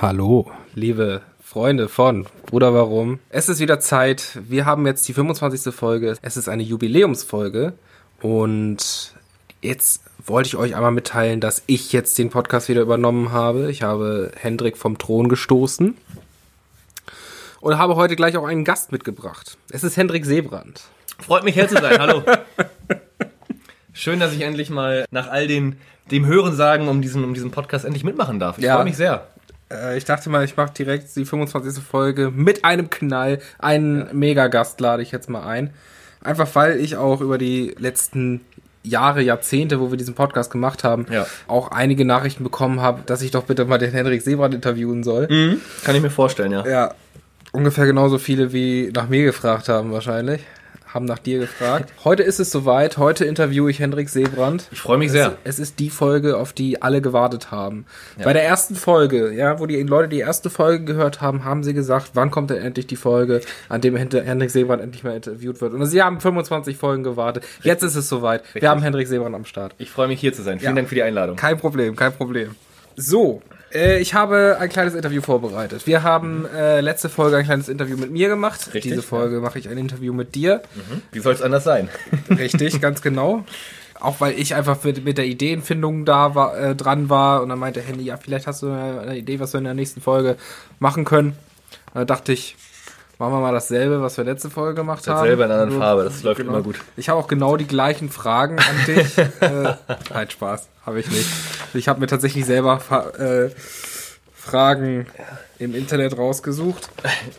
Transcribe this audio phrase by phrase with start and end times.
[0.00, 3.18] Hallo, liebe Freunde von Bruder Warum.
[3.30, 4.38] Es ist wieder Zeit.
[4.48, 5.74] Wir haben jetzt die 25.
[5.74, 6.16] Folge.
[6.22, 7.72] Es ist eine Jubiläumsfolge.
[8.20, 9.14] Und
[9.62, 13.70] jetzt wollte ich euch einmal mitteilen, dass ich jetzt den Podcast wieder übernommen habe.
[13.70, 15.96] Ich habe Hendrik vom Thron gestoßen.
[17.60, 19.58] Und habe heute gleich auch einen Gast mitgebracht.
[19.70, 20.82] Es ist Hendrik Seebrand.
[21.18, 21.98] Freut mich, hier zu sein.
[21.98, 22.22] Hallo.
[23.92, 25.76] Schön, dass ich endlich mal nach all den,
[26.12, 28.58] dem Hörensagen um diesen, um diesen Podcast endlich mitmachen darf.
[28.58, 28.76] Ich Ja.
[28.76, 29.26] freue mich sehr.
[29.72, 31.82] Äh, ich dachte mal, ich mache direkt die 25.
[31.82, 33.40] Folge mit einem Knall.
[33.58, 35.70] Einen Megagast lade ich jetzt mal ein.
[36.22, 38.40] Einfach weil ich auch über die letzten
[38.82, 41.26] Jahre, Jahrzehnte, wo wir diesen Podcast gemacht haben, Ja.
[41.46, 45.26] auch einige Nachrichten bekommen habe, dass ich doch bitte mal den Henrik Seebrand interviewen soll.
[45.84, 46.66] Kann ich mir vorstellen, ja.
[46.66, 46.94] Ja,
[47.52, 50.42] ungefähr genauso viele wie nach mir gefragt haben wahrscheinlich.
[50.88, 51.92] Haben nach dir gefragt.
[52.04, 52.96] Heute ist es soweit.
[52.96, 54.68] Heute interviewe ich Hendrik Seebrand.
[54.72, 55.36] Ich freue mich sehr.
[55.44, 57.84] Es, es ist die Folge, auf die alle gewartet haben.
[58.24, 61.74] Bei der ersten Folge, ja, wo die Leute die erste Folge gehört haben, haben sie
[61.74, 65.60] gesagt, wann kommt denn endlich die Folge, an dem Hen- Hendrik Seebrand endlich mal interviewt
[65.60, 65.74] wird.
[65.74, 67.44] Und sie haben 25 Folgen gewartet.
[67.62, 68.42] Jetzt ist es soweit.
[68.54, 69.74] Wir haben Hendrik Seebrand am Start.
[69.78, 70.58] Ich freue mich, hier zu sein.
[70.58, 70.76] Vielen Ja.
[70.76, 71.36] Dank für die Einladung.
[71.36, 72.54] Kein Problem, kein Problem.
[72.96, 75.86] So, ich habe ein kleines Interview vorbereitet.
[75.86, 78.66] Wir haben äh, letzte Folge ein kleines Interview mit mir gemacht.
[78.66, 80.62] Richtig, Diese Folge mache ich ein Interview mit dir.
[81.12, 81.88] Wie soll es anders sein?
[82.30, 83.44] Richtig, ganz genau.
[84.00, 87.58] Auch weil ich einfach mit, mit der Ideenfindung da war, äh, dran war und dann
[87.58, 90.36] meinte Henny, ja, vielleicht hast du eine, eine Idee, was wir in der nächsten Folge
[90.78, 91.36] machen können.
[91.94, 92.56] Da dachte ich,
[93.18, 95.16] machen wir mal dasselbe, was wir letzte Folge gemacht haben.
[95.16, 96.54] Dasselbe in einer anderen Farbe, das läuft genau.
[96.54, 96.76] immer gut.
[96.96, 99.18] Ich habe auch genau die gleichen Fragen an dich.
[99.40, 99.74] äh,
[100.12, 101.28] nein, Spaß, habe ich nicht.
[101.74, 102.80] Ich habe mir tatsächlich selber
[103.18, 103.50] äh,
[104.48, 105.06] Fragen
[105.58, 106.88] im Internet rausgesucht.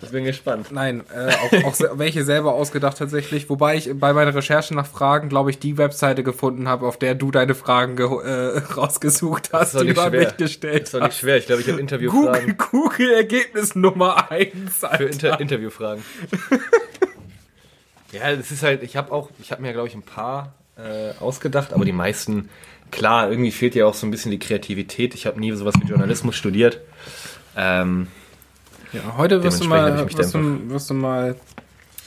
[0.02, 0.72] Ich bin gespannt.
[0.72, 3.50] Nein, äh, auch, auch welche selber ausgedacht tatsächlich.
[3.50, 7.16] Wobei ich bei meiner Recherche nach Fragen, glaube ich, die Webseite gefunden habe, auf der
[7.16, 10.10] du deine Fragen äh, rausgesucht hast, die an schwer.
[10.12, 11.20] mich gestellt Das war nicht hast.
[11.20, 11.38] schwer.
[11.38, 12.58] Ich glaube, ich habe Google, Interviewfragen.
[12.58, 14.78] Google Ergebnis Nummer eins.
[14.80, 15.08] Für Alter.
[15.08, 16.04] Inter Interviewfragen.
[18.12, 21.12] ja, das ist halt, ich habe auch, ich habe mir, glaube ich, ein paar äh,
[21.20, 22.50] ausgedacht, aber die meisten,
[22.92, 25.14] klar, irgendwie fehlt ja auch so ein bisschen die Kreativität.
[25.16, 26.80] Ich habe nie sowas wie Journalismus studiert.
[27.56, 28.08] Ähm,
[28.94, 31.36] Ja, heute wirst du mal, wirst du, wirst du mal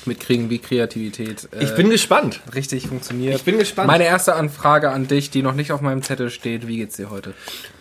[0.07, 2.41] mitkriegen, wie Kreativität äh, ich bin gespannt.
[2.55, 3.37] richtig funktioniert.
[3.37, 3.87] Ich bin gespannt.
[3.87, 7.11] Meine erste Anfrage an dich, die noch nicht auf meinem Zettel steht, wie geht's dir
[7.11, 7.35] heute?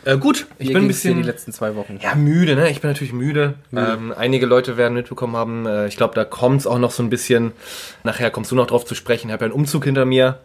[0.06, 2.00] Äh, gut, ich Wie bin ein bisschen die letzten zwei Wochen.
[2.02, 2.70] Ja, müde, ne?
[2.70, 3.56] Ich bin natürlich müde.
[3.76, 7.10] Ähm, einige Leute werden mitbekommen haben, äh, ich glaube, da kommt's auch noch so ein
[7.10, 7.54] bisschen.
[8.04, 9.30] Nachher kommst du noch drauf zu sprechen.
[9.30, 10.38] Ich habe ja einen Umzug hinter mir.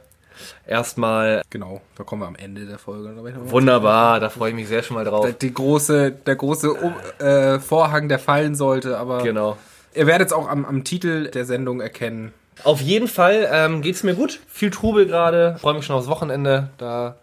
[0.67, 3.15] Erstmal Genau, da kommen wir am Ende der Folge.
[3.51, 5.25] wunderbar, da freue ich mich sehr schon mal drauf.
[5.25, 9.57] Der, die große, der große um, äh, Vorhang, der fallen sollte, aber Genau.
[9.95, 12.33] ihr werdet es auch am, am Titel der Sendung erkennen.
[12.65, 14.41] Auf jeden Fall ähm, geht's mir gut.
[14.49, 15.57] Viel Trubel gerade.
[15.61, 16.71] Freue mich schon aufs Wochenende.
[16.79, 17.17] Da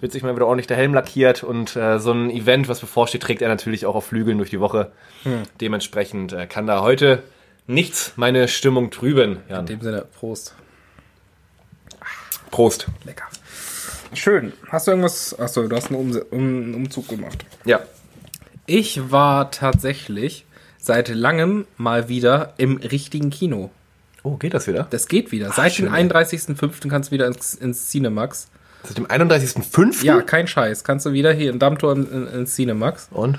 [0.00, 3.22] wird sich mal wieder ordentlich der Helm lackiert und äh, so ein Event, was bevorsteht,
[3.22, 4.90] trägt er natürlich auch auf Flügeln durch die Woche.
[5.60, 7.22] Dementsprechend äh, kann da heute
[7.66, 9.40] nichts meine Stimmung trüben.
[9.48, 9.60] Jan.
[9.60, 10.54] In dem Sinne, Prost.
[12.50, 12.86] Prost.
[13.04, 13.24] Lecker.
[14.12, 14.52] Schön.
[14.68, 15.38] Hast du irgendwas?
[15.38, 17.44] Achso, du hast einen, Umse um, Umzug gemacht.
[17.64, 17.80] Ja.
[18.66, 20.46] Ich war tatsächlich
[20.78, 23.70] seit langem mal wieder im richtigen Kino.
[24.22, 24.86] Oh, geht das wieder?
[24.90, 25.52] Das geht wieder.
[25.52, 26.88] Seit schön, dem 31.05.
[26.88, 28.48] kannst du wieder ins, ins Cinemax.
[28.82, 30.04] Seit dem 31.05.?
[30.04, 30.84] Ja, kein Scheiß.
[30.84, 33.08] Kannst du wieder hier in Dammtor in, in, ins Cinemax.
[33.10, 33.38] Und?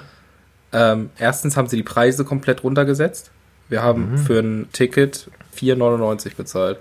[0.74, 3.32] Ähm, erstens haben sie die Preise komplett runtergesetzt.
[3.68, 6.78] Wir haben für ein Ticket 4,99 bezahlt.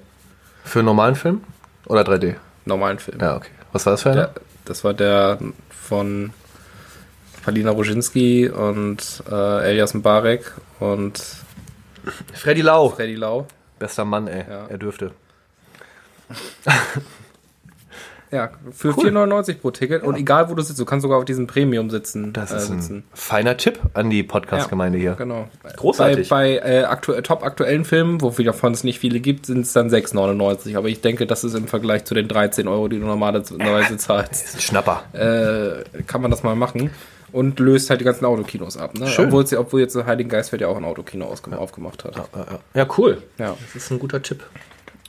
[0.65, 1.43] Für einen normalen Film?
[1.87, 2.37] Oder 3D?
[2.65, 3.19] Normalen Film.
[3.21, 3.51] Ja, okay.
[3.73, 4.27] Was war das für einer?
[4.27, 5.39] Der, das war der
[5.71, 6.33] von
[7.45, 11.21] Palina Roginski und äh, Elias Mbarek und
[12.35, 12.91] Freddy Lau.
[12.91, 13.47] Freddy Lau.
[13.79, 14.45] Bester Mann, ey.
[14.49, 14.67] Ja.
[14.67, 15.13] Er dürfte.
[18.33, 19.07] Ja, für Cool.
[19.09, 20.05] 4,99 pro Ticket.
[20.05, 22.33] Und egal wo du sitzt, du kannst sogar auf diesem Premium sitzen.
[22.33, 23.05] Das äh, ist ein sitzen.
[23.13, 25.15] feiner Tipp an die Podcast-Gemeinde hier.
[25.15, 25.49] Genau.
[25.77, 26.29] Großartig.
[26.29, 29.73] Bei, bei äh, aktu top aktuellen Filmen, wo davon es nicht viele gibt, sind es
[29.73, 30.77] dann 6,99.
[30.77, 34.31] Aber ich denke, das ist im Vergleich zu den 13 Euro, die du normalerweise zahlst,
[34.33, 35.03] Das ist ein Schnapper.
[35.13, 36.91] äh, kann man das mal machen.
[37.33, 38.99] Und löst halt die ganzen Autokinos ab.
[38.99, 39.07] Ne?
[39.07, 39.27] Schön.
[39.27, 42.15] Obwohl, es, obwohl jetzt Heiligen Geistfeld ja auch ein Autokino ausgem- aufgemacht hat.
[42.75, 43.23] Ja, cool.
[43.39, 43.57] Ja.
[43.73, 44.43] Das ist ein guter Tipp.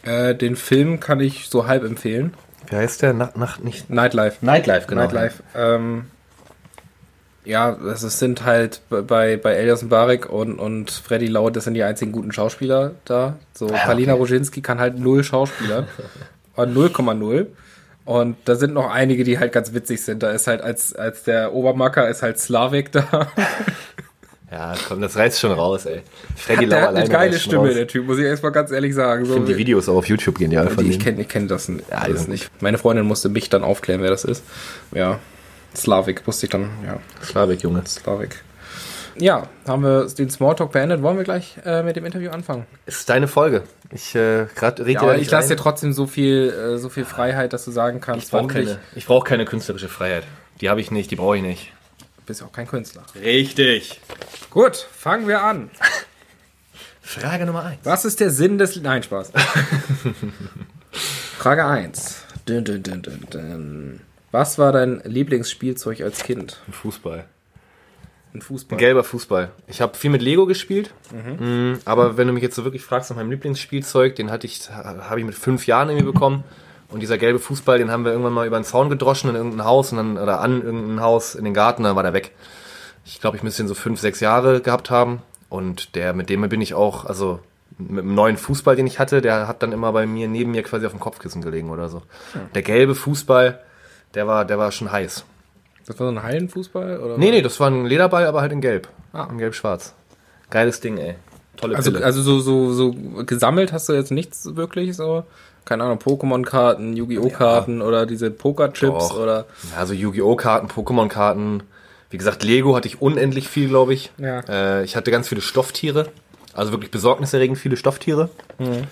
[0.04, 2.34] Äh, den Film kann ich so halb empfehlen.
[2.68, 3.14] Wie heißt der?
[3.14, 3.90] Nacht, Nacht nicht.
[3.90, 4.46] Nightlife.
[4.46, 5.02] Nightlife, genau.
[5.02, 5.44] Nightlife.
[5.56, 6.06] Ähm,
[7.44, 11.84] ja, es sind halt bei, bei Elias Mbarek und, und Freddy Lau, das sind die
[11.84, 13.38] einzigen guten Schauspieler da.
[13.54, 15.88] So, Palina Roginski kann halt null Schauspieler.
[16.54, 17.48] Und 0,0.
[18.04, 20.22] Und da sind noch einige, die halt ganz witzig sind.
[20.22, 23.28] Da ist halt als, als der Obermacker ist halt Slavik da.
[24.52, 26.02] Ja, komm, das reißt schon raus, ey.
[26.36, 27.74] Freddy der Lau hat eine geile Stimme, raus.
[27.74, 29.24] der Typ, muss ich erstmal ganz ehrlich sagen.
[29.24, 31.68] So, Ich finde die Videos auch auf YouTube genial von ich kenne ich kenn das,
[31.70, 32.52] Ja, alles die- nicht.
[32.62, 34.44] Meine Freundin musste mich dann aufklären, wer das ist.
[34.92, 35.20] Ja.
[35.74, 37.00] Slavik wusste ich dann, ja.
[37.24, 37.84] Slavik, Junge.
[37.88, 38.44] Slavik.
[39.16, 41.02] Ja, haben wir den Smalltalk beendet.
[41.02, 42.66] Wollen wir gleich äh, mit dem Interview anfangen?
[42.86, 43.64] Ist deine Folge.
[43.90, 47.54] Ich äh, gerade ja, aber ich lasse dir trotzdem so viel, äh, so viel Freiheit,
[47.54, 50.24] dass du sagen kannst, ich brauche keine, ich brauch keine künstlerische Freiheit.
[50.60, 51.72] Die habe ich nicht, die brauche ich nicht.
[52.32, 53.04] Du bist ja auch kein Künstler.
[53.22, 54.00] Richtig.
[54.52, 55.70] Gut, fangen wir an.
[57.02, 57.80] Frage Nummer 1.
[57.84, 58.78] Was ist der Sinn des...
[58.78, 59.34] Nein, Spaß.
[61.38, 62.24] Frage 1.
[62.46, 64.00] Dun, dun, dun, dun, dun.
[64.32, 66.62] Was war dein Lieblingsspielzeug als Kind?
[66.72, 67.26] Fußball.
[68.34, 68.78] Ein Fußball.
[68.78, 69.52] Ein gelber Fußball.
[69.68, 71.80] Ich habe viel mit Lego gespielt, mhm.
[71.84, 75.20] aber wenn du mich jetzt so wirklich fragst nach meinem Lieblingsspielzeug, den hatte ich, habe
[75.20, 76.46] ich mit fünf Jahren irgendwie bekommen.
[76.92, 79.66] Und dieser gelbe Fußball, den haben wir irgendwann mal über den Zaun gedroschen in irgendein
[79.66, 82.32] Haus und dann, oder an irgendein Haus in den Garten, dann war der weg.
[83.06, 85.22] Ich glaube, ich müsste ihn so fünf, sechs Jahre gehabt haben.
[85.50, 87.40] Und der, mit dem bin ich auch, also
[87.78, 90.64] mit dem neuen Fußball, den ich hatte, der hat dann immer bei mir, neben mir
[90.64, 92.04] quasi auf dem Kopfkissen gelegen oder so.
[92.34, 92.42] Ja.
[92.56, 93.60] Der gelbe Fußball,
[94.14, 95.26] der war, der war schon heiß.
[95.86, 97.00] Das war so ein Hallenfußball?
[97.00, 98.88] Oder nee, nee, das war ein Lederball, aber halt in Gelb.
[99.14, 99.28] Ah.
[99.30, 99.94] In Gelb-Schwarz.
[100.50, 101.16] Geiles Ding, ey.
[101.58, 102.06] Tolle also, Pille.
[102.06, 102.94] Also so, so, so
[103.26, 105.26] gesammelt hast du jetzt nichts wirklich so?
[105.66, 107.30] Keine Ahnung, Pokémon-Karten, Yu-Gi-Oh!
[107.30, 107.86] Karten ja.
[107.86, 109.46] oder diese Poker-Chips oder.
[109.72, 110.36] Ja, also Yu-Gi-Oh!
[110.36, 111.64] Karten, Pokémon-Karten.
[112.10, 114.12] Wie gesagt, Lego hatte ich unendlich viel, glaube ich.
[114.18, 114.42] Ja.
[114.50, 116.08] Äh, ich hatte ganz viele Stofftiere.
[116.54, 118.30] Also wirklich besorgniserregend viele Stofftiere.
[118.60, 118.88] Mhm.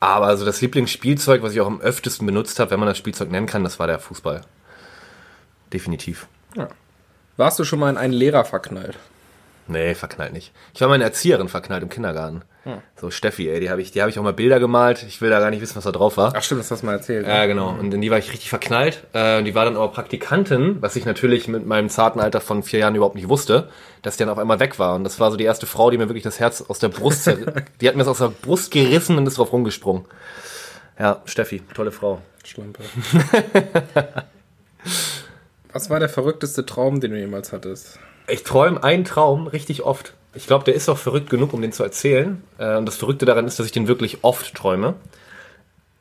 [0.00, 3.30] Aber also das Lieblingsspielzeug, was ich auch am öftesten benutzt habe, wenn man das Spielzeug
[3.30, 4.42] nennen kann, das war der Fußball
[5.72, 6.26] definitiv.
[6.54, 6.68] Ja.
[7.36, 8.96] Warst du schon mal in einen Lehrer verknallt?
[9.68, 10.52] Nee, verknallt nicht.
[10.74, 12.42] Ich war meine Erzieherin verknallt im Kindergarten.
[12.62, 12.78] Hm.
[12.96, 15.04] So Steffi, ey, die habe ich, die habe ich auch mal Bilder gemalt.
[15.06, 16.32] Ich will da gar nicht wissen, was da drauf war.
[16.36, 17.26] Ach stimmt, das hast du mal erzählt.
[17.26, 17.70] Ja, genau.
[17.70, 19.04] Und in die war ich richtig verknallt.
[19.12, 22.80] Äh, die war dann aber Praktikantin, was ich natürlich mit meinem zarten Alter von vier
[22.80, 23.68] Jahren überhaupt nicht wusste,
[24.02, 24.96] dass die dann auf einmal weg war.
[24.96, 27.26] Und das war so die erste Frau, die mir wirklich das Herz aus der Brust,
[27.80, 30.04] die hat mir das aus der Brust gerissen und ist drauf rumgesprungen.
[30.98, 32.20] Ja, Steffi, tolle Frau.
[32.44, 32.82] Schlampe.
[35.72, 37.98] Was war der verrückteste Traum, den du jemals hattest?
[38.28, 40.14] Ich träume einen Traum richtig oft.
[40.34, 42.42] Ich glaube, der ist auch verrückt genug, um den zu erzählen.
[42.58, 44.94] Äh, und das Verrückte daran ist, dass ich den wirklich oft träume.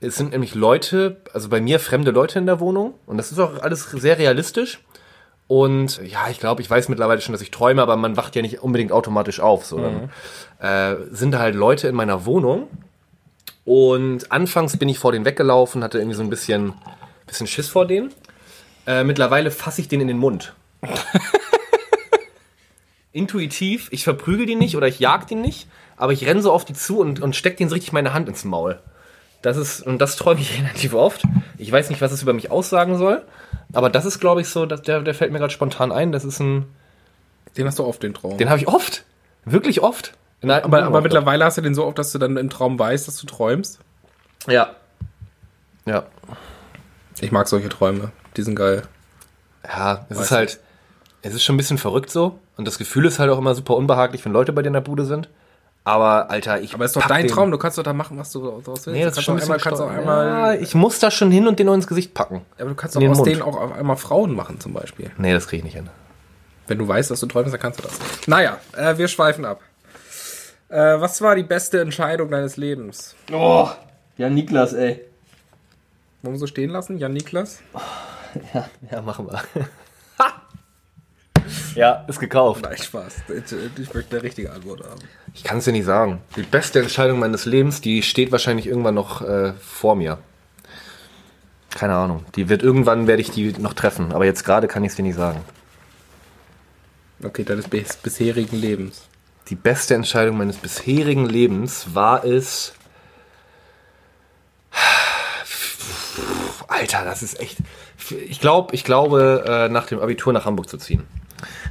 [0.02, 2.96] Es sind nämlich Leute, also bei mir fremde Leute in der Wohnung.
[3.06, 4.80] Und das ist auch alles sehr realistisch.
[5.48, 8.42] Und ja, ich glaube, ich weiß mittlerweile schon, dass ich träume, aber man wacht ja
[8.42, 9.66] nicht unbedingt automatisch auf.
[9.66, 9.78] So.
[9.78, 10.10] Mhm.
[10.60, 12.68] Äh, sind da halt Leute in meiner Wohnung.
[13.64, 16.74] Und anfangs bin ich vor denen weggelaufen, hatte irgendwie so ein bisschen,
[17.26, 18.14] bisschen Schiss vor denen.
[18.88, 20.54] Äh, mittlerweile fasse ich den in den Mund.
[23.16, 26.66] Intuitiv, ich verprügel den nicht oder ich jag den nicht, aber ich renne so auf
[26.66, 28.80] die zu und, und steck den so richtig meine Hand ins Maul.
[29.42, 31.24] Das ist, und das träume ich relativ oft.
[31.58, 33.24] Ich weiß nicht, was es über mich aussagen soll,
[33.72, 36.12] aber das ist, glaube ich, so, dass der, der fällt mir gerade spontan ein.
[36.12, 36.66] Das ist ein.
[37.56, 38.38] Den hast du oft, den Traum.
[38.38, 39.06] Den habe ich oft.
[39.46, 40.12] Wirklich oft.
[40.42, 43.18] aber, aber mittlerweile hast du den so oft, dass du dann im Traum weißt, dass
[43.18, 43.80] du träumst.
[44.48, 44.76] Ja.
[45.86, 46.04] Ja.
[47.22, 48.12] Ich mag solche Träume.
[48.36, 48.84] Die sind geil.
[49.64, 50.60] Ja, es ist halt,
[51.28, 52.40] es ist schon ein bisschen verrückt so.
[52.56, 54.82] Und das Gefühl ist halt auch immer super unbehaglich, wenn Leute bei dir in der
[54.82, 55.30] Bude sind.
[55.84, 56.74] Aber, Alter, ich.
[56.74, 57.32] Aber es ist doch dein den.
[57.32, 58.88] Traum, du kannst doch da machen, was du daraus willst.
[58.88, 60.28] Nee, das ist schon einmal, kannst auch einmal.
[60.28, 62.42] Ja, ich muss da schon hin und den nur ins Gesicht packen.
[62.58, 63.28] Ja, aber du kannst doch aus Mund.
[63.28, 65.12] denen auch auf einmal Frauen machen, zum Beispiel.
[65.18, 65.90] Nee, das kriege ich nicht hin.
[66.68, 68.00] Wenn du weißt, dass du träumst, dann kannst du das.
[68.28, 69.62] Naja, äh, wir schweifen ab.
[70.70, 73.16] Äh, was war die beste Entscheidung deines Lebens?
[73.32, 73.70] Oh,
[74.18, 75.02] ja, Niklas, ey.
[76.24, 77.60] Wollen wir so stehen lassen, Jan Niklas?
[78.54, 79.42] Ja, ja machen wir.
[81.76, 82.64] Ja, ist gekauft.
[82.64, 83.24] Nein, Spaß.
[83.78, 85.02] Ich möchte eine richtige Antwort haben.
[85.34, 86.22] Ich kann es dir nicht sagen.
[86.36, 90.18] Die beste Entscheidung meines Lebens, die steht wahrscheinlich irgendwann noch äh, vor mir.
[91.72, 92.26] Keine Ahnung.
[92.36, 95.04] Die wird irgendwann werde ich die noch treffen, aber jetzt gerade kann ich es dir
[95.04, 95.42] nicht sagen.
[97.24, 99.04] Okay, deines bisherigen Lebens.
[99.50, 102.74] Die beste Entscheidung meines bisherigen Lebens war es.
[106.68, 107.58] Alter, das ist echt
[108.12, 111.04] ich glaube, ich glaube, äh, nach dem Abitur nach Hamburg zu ziehen.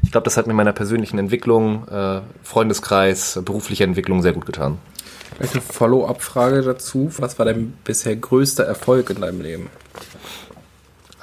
[0.03, 4.79] Ich glaube, das hat mir meiner persönlichen Entwicklung, äh, Freundeskreis, berufliche Entwicklung sehr gut getan.
[5.37, 7.11] Vielleicht eine Follow-up-Frage dazu.
[7.19, 9.71] Was war dein bisher größter Erfolg in deinem Leben?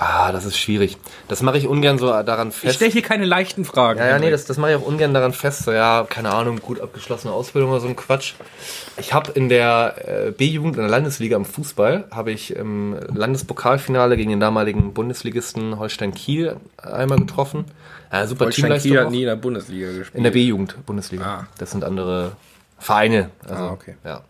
[0.04, 0.98] Ah, das ist schwierig.
[1.28, 2.72] Das mache ich ungern so daran fest.
[2.72, 4.00] Ich stelle hier keine leichten Fragen.
[4.00, 5.64] Ja, ja, nee, das, das mache ich auch ungern daran fest.
[5.64, 8.34] So, ja, keine Ahnung, gut abgeschlossene Ausbildung oder so ein Quatsch.
[8.98, 14.18] Ich habe in der äh, B-Jugend in der Landesliga im Fußball, habe ich im Landespokalfinale
[14.18, 17.66] gegen den damaligen Bundesligisten Holstein Kiel einmal getroffen.
[18.12, 18.92] Ja, super Holstein Teamleistung.
[18.92, 20.16] Kiel hat nie in der Bundesliga gespielt.
[20.16, 21.24] In der B-Jugend Bundesliga.
[21.24, 21.48] Ah.
[21.60, 22.32] Das sind andere
[22.80, 23.30] Vereine.
[23.48, 23.98] Also, ah, okay.
[24.04, 24.22] Ja.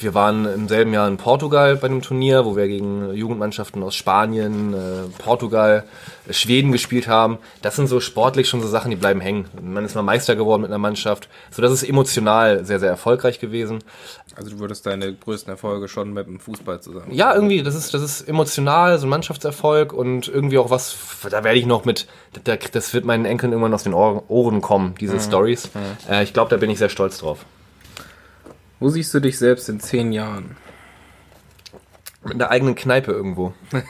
[0.00, 3.94] Wir waren im selben Jahr in Portugal bei einem Turnier, wo wir gegen Jugendmannschaften aus
[3.94, 5.84] Spanien, äh, Portugal,
[6.26, 7.38] äh, Schweden gespielt haben.
[7.62, 9.46] Das sind so sportlich schon so Sachen, die bleiben hängen.
[9.60, 11.28] Man ist mal Meister geworden mit einer Mannschaft.
[11.50, 13.80] So, das ist emotional sehr, sehr erfolgreich gewesen.
[14.36, 17.12] Also du würdest deine größten Erfolge schon mit dem Fußball zusammen.
[17.12, 20.96] Ja, irgendwie, das ist, das ist emotional, so ein Mannschaftserfolg und irgendwie auch was,
[21.28, 22.06] da werde ich noch mit,
[22.44, 25.20] das wird meinen Enkeln irgendwann aus den Ohren kommen, diese mhm.
[25.20, 25.70] Stories.
[25.74, 26.12] Mhm.
[26.12, 27.44] Äh, ich glaube, da bin ich sehr stolz drauf.
[28.80, 30.56] Wo siehst du dich selbst in zehn Jahren?
[32.24, 33.52] Mit der eigenen Kneipe irgendwo.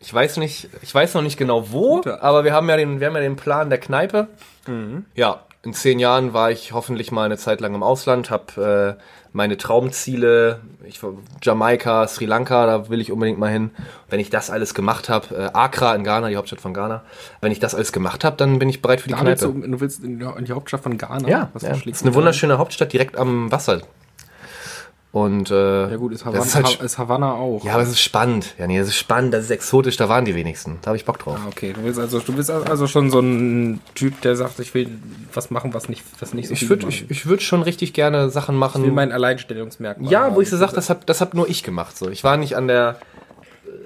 [0.00, 3.06] ich weiß nicht, ich weiß noch nicht genau wo, aber wir haben ja den, wir
[3.06, 4.28] haben ja den Plan der Kneipe.
[4.66, 5.04] Mhm.
[5.14, 9.02] Ja, in zehn Jahren war ich hoffentlich mal eine Zeit lang im Ausland, habe äh,
[9.34, 11.00] meine Traumziele, ich,
[11.42, 13.72] Jamaika, Sri Lanka, da will ich unbedingt mal hin.
[14.08, 17.02] Wenn ich das alles gemacht habe, äh, Accra in Ghana, die Hauptstadt von Ghana,
[17.40, 19.46] wenn ich das alles gemacht habe, dann bin ich bereit für die da Kneipe.
[19.46, 21.28] Du, du willst in die Hauptstadt von Ghana?
[21.28, 21.50] Ja, ja.
[21.52, 23.82] das ist eine wunderschöne Hauptstadt direkt am Wasser.
[25.14, 27.64] Und äh, ja gut, ist Havanna, ist, halt, ist Havanna auch.
[27.64, 28.52] Ja, aber es ist spannend.
[28.58, 30.78] Ja, nee, das ist spannend, das ist exotisch, da waren die wenigsten.
[30.82, 31.38] Da habe ich Bock drauf.
[31.40, 34.74] Ah, okay, du willst also du bist also schon so ein Typ, der sagt, ich
[34.74, 34.88] will
[35.32, 38.28] was machen, was nicht was nicht so Ich würde ich, ich würd schon richtig gerne
[38.28, 38.82] Sachen machen.
[38.82, 40.10] Ich will mein Alleinstellungsmerkmal.
[40.10, 42.10] Ja, wo ich so sage, das hab das hab nur ich gemacht so.
[42.10, 42.96] Ich war nicht an der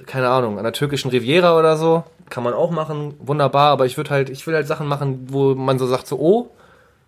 [0.07, 2.05] keine Ahnung, an der türkischen Riviera oder so.
[2.31, 5.55] Kann man auch machen, wunderbar, aber ich würde halt ich will halt Sachen machen, wo
[5.55, 6.51] man so sagt so, oh,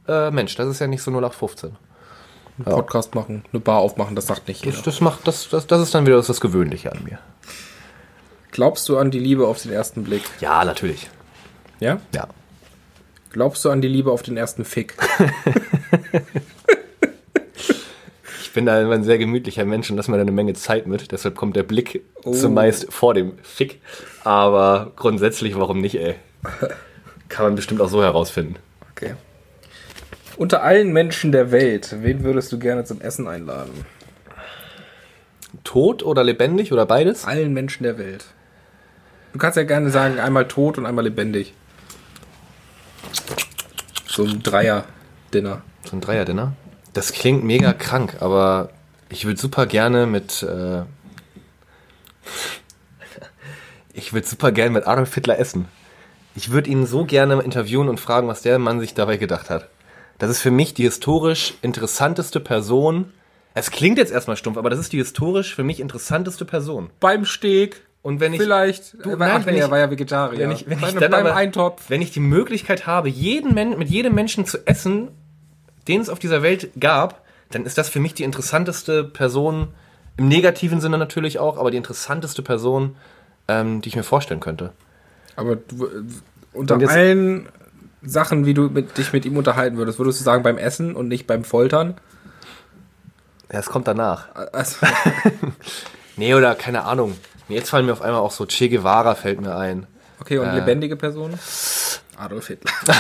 [0.07, 1.75] äh, Mensch, das ist ja nicht so 0815
[2.61, 2.75] einen ja.
[2.75, 4.77] Podcast machen, eine Bar aufmachen, das sagt nicht jeder.
[4.77, 7.19] Das, das, macht, das, das, das ist dann wieder das, das Gewöhnliche an mir.
[8.53, 10.23] Glaubst du an die Liebe auf den ersten Blick?
[10.41, 11.09] Ja, natürlich.
[11.79, 12.01] Ja?
[12.15, 12.29] Ja.
[13.31, 14.97] Glaubst du an die Liebe auf den ersten Fick?
[18.43, 20.89] ich bin da immer ein sehr gemütlicher Mensch und lasse mir da eine Menge Zeit
[20.89, 21.13] mit.
[21.13, 22.33] Deshalb kommt der Blick oh.
[22.33, 23.81] zumeist vor dem Fick.
[24.25, 26.17] Aber grundsätzlich, warum nicht, ey?
[27.29, 28.57] Kann man bestimmt auch so herausfinden.
[30.41, 33.85] Unter allen Menschen der Welt, wen würdest du gerne zum Essen einladen?
[35.65, 37.27] Tot oder lebendig oder beides?
[37.27, 38.25] Allen Menschen der Welt.
[39.35, 41.53] Du kannst ja gerne sagen, einmal tot und einmal lebendig.
[44.07, 45.61] So ein Dreier-Dinner.
[45.85, 46.55] So ein Dreier-Dinner?
[46.95, 48.71] Das klingt mega krank, aber
[49.11, 50.43] ich würde super gerne mit.
[50.43, 50.85] Äh
[53.93, 55.69] ich würde super gerne mit Adolf Hitler essen.
[56.35, 59.69] Ich würde ihn so gerne interviewen und fragen, was der Mann sich dabei gedacht hat.
[60.21, 63.13] Das ist für mich die historisch interessanteste Person.
[63.55, 66.91] Es klingt jetzt erstmal stumpf, aber das ist die historisch für mich interessanteste Person.
[67.01, 67.81] Beim Steg.
[68.03, 70.39] Und wenn ich vielleicht, du, nein, ach, wenn ich, er war ja Vegetarier.
[70.39, 71.89] Wenn ich, wenn ich dann beim aber, Eintopf.
[71.89, 75.09] Wenn ich die Möglichkeit habe, jeden Men mit jedem Menschen zu essen,
[75.89, 79.69] den es auf dieser Welt gab, dann ist das für mich die interessanteste Person
[80.19, 82.97] im negativen Sinne natürlich auch, aber die interessanteste Person,
[83.49, 84.73] ähm, die ich mir vorstellen könnte.
[85.37, 86.03] Aber du, äh,
[86.53, 87.49] unter allen
[88.03, 89.99] Sachen, wie du mit, dich mit ihm unterhalten würdest?
[89.99, 91.97] Würdest du sagen beim Essen und nicht beim Foltern?
[93.53, 94.29] Ja, es kommt danach.
[94.53, 94.87] Also.
[96.17, 97.17] nee, oder keine Ahnung.
[97.49, 99.89] Jetzt fallen mir auf einmal auch so Che Guevara fällt mir ein.
[100.21, 101.37] Okay, und äh, lebendige Personen?
[102.17, 102.71] Adolf Hitler.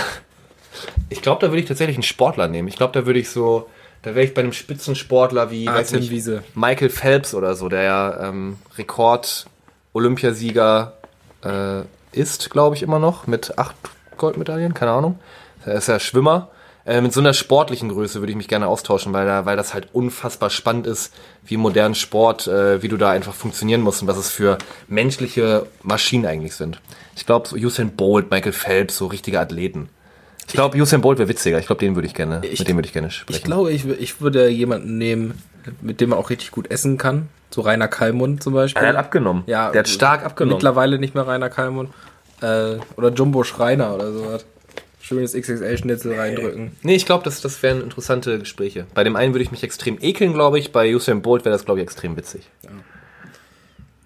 [1.08, 2.68] ich glaube, da würde ich tatsächlich einen Sportler nehmen.
[2.68, 3.70] Ich glaube, da würde ich so,
[4.02, 6.12] da wäre ich bei einem Spitzensportler wie ah, nicht.
[6.56, 10.94] Michael Phelps oder so, der ja ähm, Rekord-Olympiasieger
[11.44, 13.76] äh, ist, glaube ich, immer noch, mit acht
[14.20, 15.18] Goldmedaillen, keine Ahnung.
[15.66, 16.48] Er ist ja Schwimmer.
[16.86, 19.74] Äh, mit so einer sportlichen Größe würde ich mich gerne austauschen, weil, da, weil das
[19.74, 21.12] halt unfassbar spannend ist,
[21.44, 24.56] wie modernen Sport, äh, wie du da einfach funktionieren musst und was es für
[24.88, 26.80] menschliche Maschinen eigentlich sind.
[27.16, 29.90] Ich glaube, so Usain Bolt, Michael Phelps, so richtige Athleten.
[30.46, 31.58] Ich glaube, Usain Bolt wäre witziger.
[31.58, 33.36] Ich glaube, den würde ich gerne, ich, mit dem würde ich gerne sprechen.
[33.36, 35.40] Ich glaube, ich, ich würde jemanden nehmen,
[35.82, 37.28] mit dem man auch richtig gut essen kann.
[37.50, 38.82] So Rainer Kallmund zum Beispiel.
[38.82, 39.44] Er hat abgenommen.
[39.46, 40.56] Ja, der hat stark abgenommen.
[40.56, 41.90] Mittlerweile nicht mehr Rainer Kallmund.
[42.40, 44.46] Äh, oder Jumbo Schreiner oder sowas.
[45.00, 46.76] Schönes XXL-Schnitzel reindrücken.
[46.82, 48.86] Nee, ich glaube, das, das wären interessante Gespräche.
[48.94, 50.72] Bei dem einen würde ich mich extrem ekeln, glaube ich.
[50.72, 52.48] Bei Usain Bolt wäre das, glaube ich, extrem witzig.
[52.62, 52.70] Ja.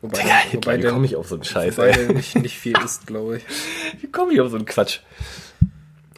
[0.04, 1.78] Wobei, Digga, wobei wie komme ich auf so einen Scheiß?
[1.78, 3.42] Wobei der nicht, nicht viel ist, glaube ich.
[4.02, 5.00] Wie komme ich auf so einen Quatsch?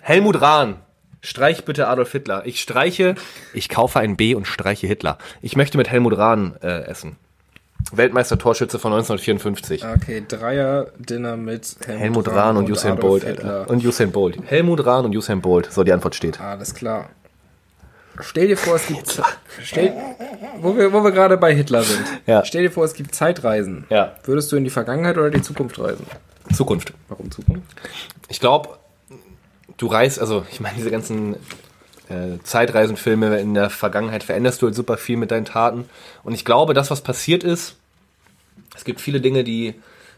[0.01, 0.81] Helmut Rahn.
[1.21, 2.45] Streich bitte Adolf Hitler.
[2.47, 3.15] Ich streiche,
[3.55, 5.19] ich kaufe ein B und streiche Hitler.
[5.41, 7.17] Ich möchte mit Helmut Rahn äh, essen.
[7.93, 9.85] Weltmeister-Torschütze von 1954.
[9.85, 13.25] Okay, Dreier-Dinner mit Helmut, Helmut Rahn und, und Usain Bolt.
[13.25, 13.71] Alter.
[13.71, 14.39] Und Usain Bolt.
[14.45, 15.71] Helmut Rahn und Usain Bolt.
[15.71, 16.41] So, die Antwort steht.
[16.41, 17.11] Alles klar.
[18.21, 19.23] Stell dir vor, es gibt.
[19.63, 19.93] Stell,
[20.61, 22.05] wo wir, wo wir gerade bei Hitler sind.
[22.27, 22.45] Ja.
[22.45, 23.85] Stell dir vor, es gibt Zeitreisen.
[23.91, 24.15] Ja.
[24.25, 26.07] Würdest du in die Vergangenheit oder die Zukunft reisen?
[26.55, 26.93] Zukunft.
[27.09, 27.63] Warum Zukunft?
[28.29, 28.79] Ich glaube,
[29.77, 31.37] du reist, also ich meine, diese ganzen
[32.09, 35.89] äh, Zeitreisenfilme in der Vergangenheit veränderst du halt super viel mit deinen Taten.
[36.23, 37.77] Und ich glaube, das, was passiert ist,
[38.77, 39.75] es gibt viele Dinge, die,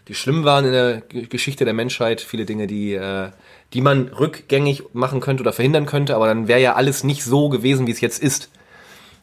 [0.08, 3.30] die schlimm waren in der Geschichte der Menschheit, viele Dinge, die, äh,
[3.72, 7.48] die man rückgängig machen könnte oder verhindern könnte, aber dann wäre ja alles nicht so
[7.48, 8.50] gewesen, wie es jetzt ist.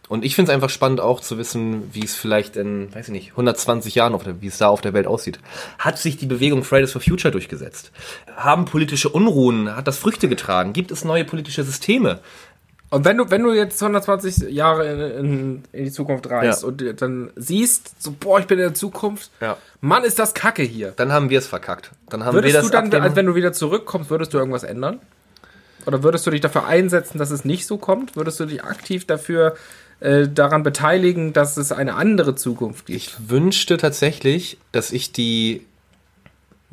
[0.07, 3.11] Und ich finde es einfach spannend auch zu wissen, wie es vielleicht in, weiß ich
[3.11, 5.39] nicht, 120 Jahren, der, wie es da auf der Welt aussieht.
[5.79, 7.91] Hat sich die Bewegung Fridays for Future durchgesetzt?
[8.35, 10.73] Haben politische Unruhen, hat das Früchte getragen?
[10.73, 12.19] Gibt es neue politische Systeme?
[12.91, 16.67] Und wenn du, wenn du jetzt 120 Jahre in, in, in die Zukunft reist Ja.
[16.67, 19.57] und dann siehst, so, boah, ich bin in der Zukunft, Ja.
[19.81, 20.93] Mann, ist das Kacke hier.
[20.95, 21.91] Dann haben wir es verkackt.
[22.09, 24.99] Dann haben Würdest wir das du dann, wenn du wieder zurückkommst, würdest du irgendwas ändern?
[25.85, 28.15] Oder würdest du dich dafür einsetzen, dass es nicht so kommt?
[28.15, 29.55] Würdest du dich aktiv dafür
[29.99, 32.97] äh, daran beteiligen, dass es eine andere Zukunft gibt?
[32.97, 35.65] Ich wünschte tatsächlich, dass ich die,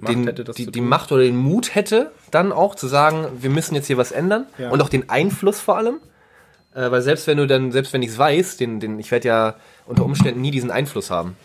[0.03, 0.81] Macht den, hätte, die, die.
[0.81, 4.47] Macht oder den Mut hätte, dann auch zu sagen, wir müssen jetzt hier was ändern.
[4.59, 4.71] Ja.
[4.71, 6.01] Und auch den Einfluss vor allem.
[6.75, 9.29] Äh, weil selbst wenn du dann, selbst wenn ich es weiß, den, den, ich werde
[9.29, 9.55] ja
[9.87, 11.37] unter Umständen nie diesen Einfluss haben.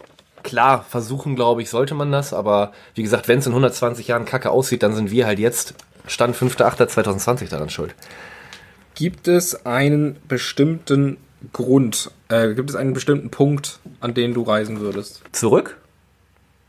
[0.43, 4.25] Klar, versuchen, glaube ich, sollte man das, aber wie gesagt, wenn es in 120 Jahren
[4.25, 5.75] kacke aussieht, dann sind wir halt jetzt,
[6.07, 7.93] Stand 5.8.2020 daran schuld.
[8.95, 11.17] Gibt es einen bestimmten
[11.53, 15.21] Grund, äh, gibt es einen bestimmten Punkt, an den du reisen würdest?
[15.33, 15.77] Zurück?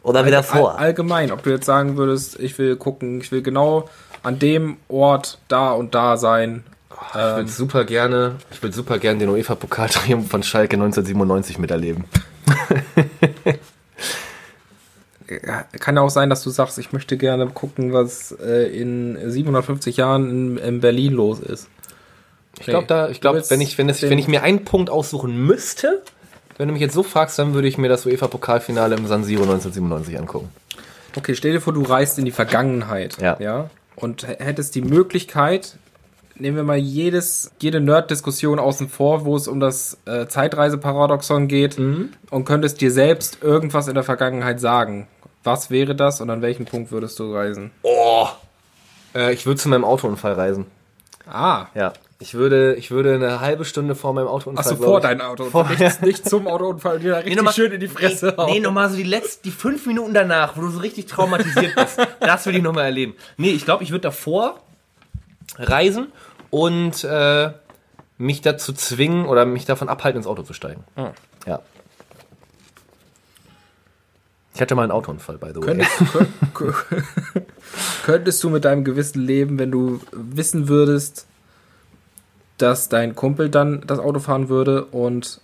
[0.02, 3.88] Oder wieder All, allgemein, ob du jetzt sagen würdest, ich will gucken, ich will genau
[4.22, 6.64] an dem Ort da und da sein.
[7.10, 12.04] Ich würde super gerne, ich würde super gerne den UEFA-Pokaltriumph von Schalke 1997 miterleben.
[15.78, 19.98] Kann ja auch sein, dass du sagst, ich möchte gerne gucken, was äh, in 750
[19.98, 21.68] Jahren in, in Berlin los ist.
[22.58, 26.02] Ich glaube da, ich glaube, wenn ich, wenn, wenn ich mir einen Punkt aussuchen müsste,
[26.58, 29.42] wenn du mich jetzt so fragst, dann würde ich mir das UEFA-Pokalfinale im San Siro
[29.44, 30.50] 1997 angucken.
[31.16, 33.16] Okay, stell dir vor, du reist in die Vergangenheit.
[33.20, 33.36] Ja.
[33.40, 35.76] ja und hättest die Möglichkeit,
[36.36, 41.78] nehmen wir mal jedes, jede Nerd-Diskussion außen vor, wo es um das äh, Zeitreiseparadoxon geht
[41.78, 42.10] Mhm.
[42.30, 45.08] und könntest dir selbst irgendwas in der Vergangenheit sagen.
[45.44, 47.70] Was wäre das und an welchem Punkt würdest du reisen?
[47.82, 48.26] Oh!
[49.14, 50.66] Äh, ich würde zu meinem Autounfall reisen.
[51.30, 51.92] Ah, Ja.
[52.20, 54.64] Ich würde, ich würde eine halbe Stunde vor meinem Autounfall.
[54.72, 55.44] Achso, vor deinem Auto.
[55.44, 58.54] Vor- nicht, nicht zum Autounfall und dir da richtig nochmal- schön in die Fresse Nee,
[58.54, 61.98] nee nochmal so die letzten, die fünf Minuten danach, wo du so richtig traumatisiert bist.
[62.20, 63.14] das will ich nochmal erleben.
[63.36, 64.60] Nee, ich glaube, ich würde davor
[65.58, 66.08] reisen
[66.50, 67.52] und äh,
[68.18, 70.82] mich dazu zwingen oder mich davon abhalten, ins Auto zu steigen.
[71.46, 71.60] Ja.
[74.54, 75.66] Ich hatte mal einen Autounfall, by the way.
[75.66, 75.92] Könntest,
[76.52, 76.74] könnt,
[78.04, 81.26] könntest du mit deinem Gewissen leben, wenn du wissen würdest,
[82.58, 85.40] dass dein Kumpel dann das Auto fahren würde und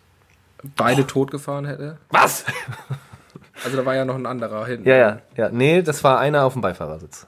[0.76, 1.98] beide tot gefahren hätte?
[2.10, 2.44] Was?
[3.64, 4.86] Also da war ja noch ein anderer hinten.
[4.86, 5.48] Ja, ja, ja.
[5.48, 7.26] Nee, das war einer auf dem Beifahrersitz.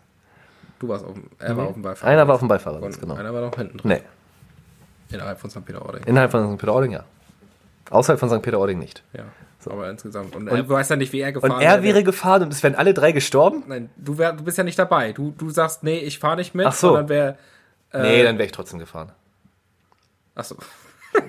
[0.80, 2.10] Du warst auf dem, er war auf dem Beifahrer.
[2.10, 3.14] Einer war auf dem Beifahrersitz, und genau.
[3.14, 3.92] einer war noch hinten drin.
[3.92, 4.02] Nee,
[5.14, 5.64] Innerhalb von St.
[5.64, 6.02] Peter-Ording.
[6.04, 6.58] innerhalb von St.
[6.58, 7.04] Peter-Ording, ja.
[7.90, 8.42] Außerhalb von St.
[8.42, 9.04] Peter-Ording nicht.
[9.12, 9.24] Ja.
[9.70, 10.36] Aber insgesamt.
[10.36, 11.82] Und, er weiß ja nicht, wie er gefahren Und er wäre.
[11.82, 13.64] wäre gefahren und es wären alle drei gestorben?
[13.66, 15.12] Nein, du, wär, du bist ja nicht dabei.
[15.12, 16.66] Du, du sagst, nee, ich fahre nicht mit.
[16.66, 16.88] Ach so.
[16.88, 17.38] sondern wär,
[17.92, 19.12] Nee, dann wäre ich trotzdem gefahren.
[20.36, 20.54] Achso.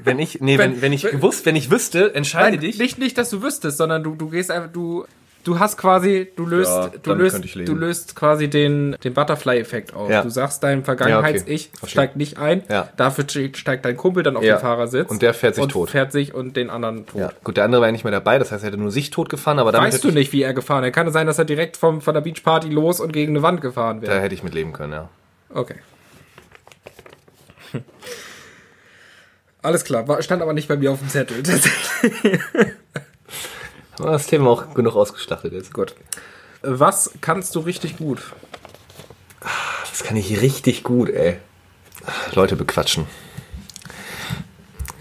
[0.03, 2.77] Wenn ich, nee, wenn, Wenn- wenn ich wenn- gewusst, wenn ich wüsste, entscheide Nein, dich.
[2.77, 5.05] nicht, nicht, dass du wüsstest, sondern du, du gehst einfach, du,
[5.45, 10.09] du hast quasi, du löst, Ja, du löst, du löst quasi den, den Butterfly-Effekt aus.
[10.11, 10.23] Ja.
[10.23, 11.89] Du sagst deinem Vergangenheits-Ich Verstehe.
[11.89, 12.89] steigt nicht ein, Ja.
[12.97, 14.57] dafür ste- steigt dein Kumpel dann auf Ja.
[14.57, 15.09] den Fahrersitz.
[15.09, 15.89] Und der fährt sich und tot.
[15.89, 17.21] fährt sich und den anderen tot.
[17.21, 19.09] Ja, gut, der andere war ja nicht mehr dabei, das heißt, er hätte nur sich
[19.09, 20.93] tot gefahren, aber damit Weißt du nicht, wie er gefahren ist.
[20.93, 23.61] Kann es sein, dass er direkt vom, von der Beachparty los und gegen eine Wand
[23.61, 24.21] gefahren ich, da wäre?
[24.23, 25.09] hätte ich mit leben können, ja.
[25.53, 25.75] Okay.
[29.67, 31.43] Alles klar, war, stand aber nicht bei mir auf dem Zettel.
[33.97, 35.73] Das Thema auch genug ausgeschlachtet ist.
[35.73, 35.95] Gut.
[36.61, 38.21] Was kannst du richtig gut?
[39.89, 41.37] Das kann ich richtig gut, ey.
[42.33, 43.07] Leute bequatschen.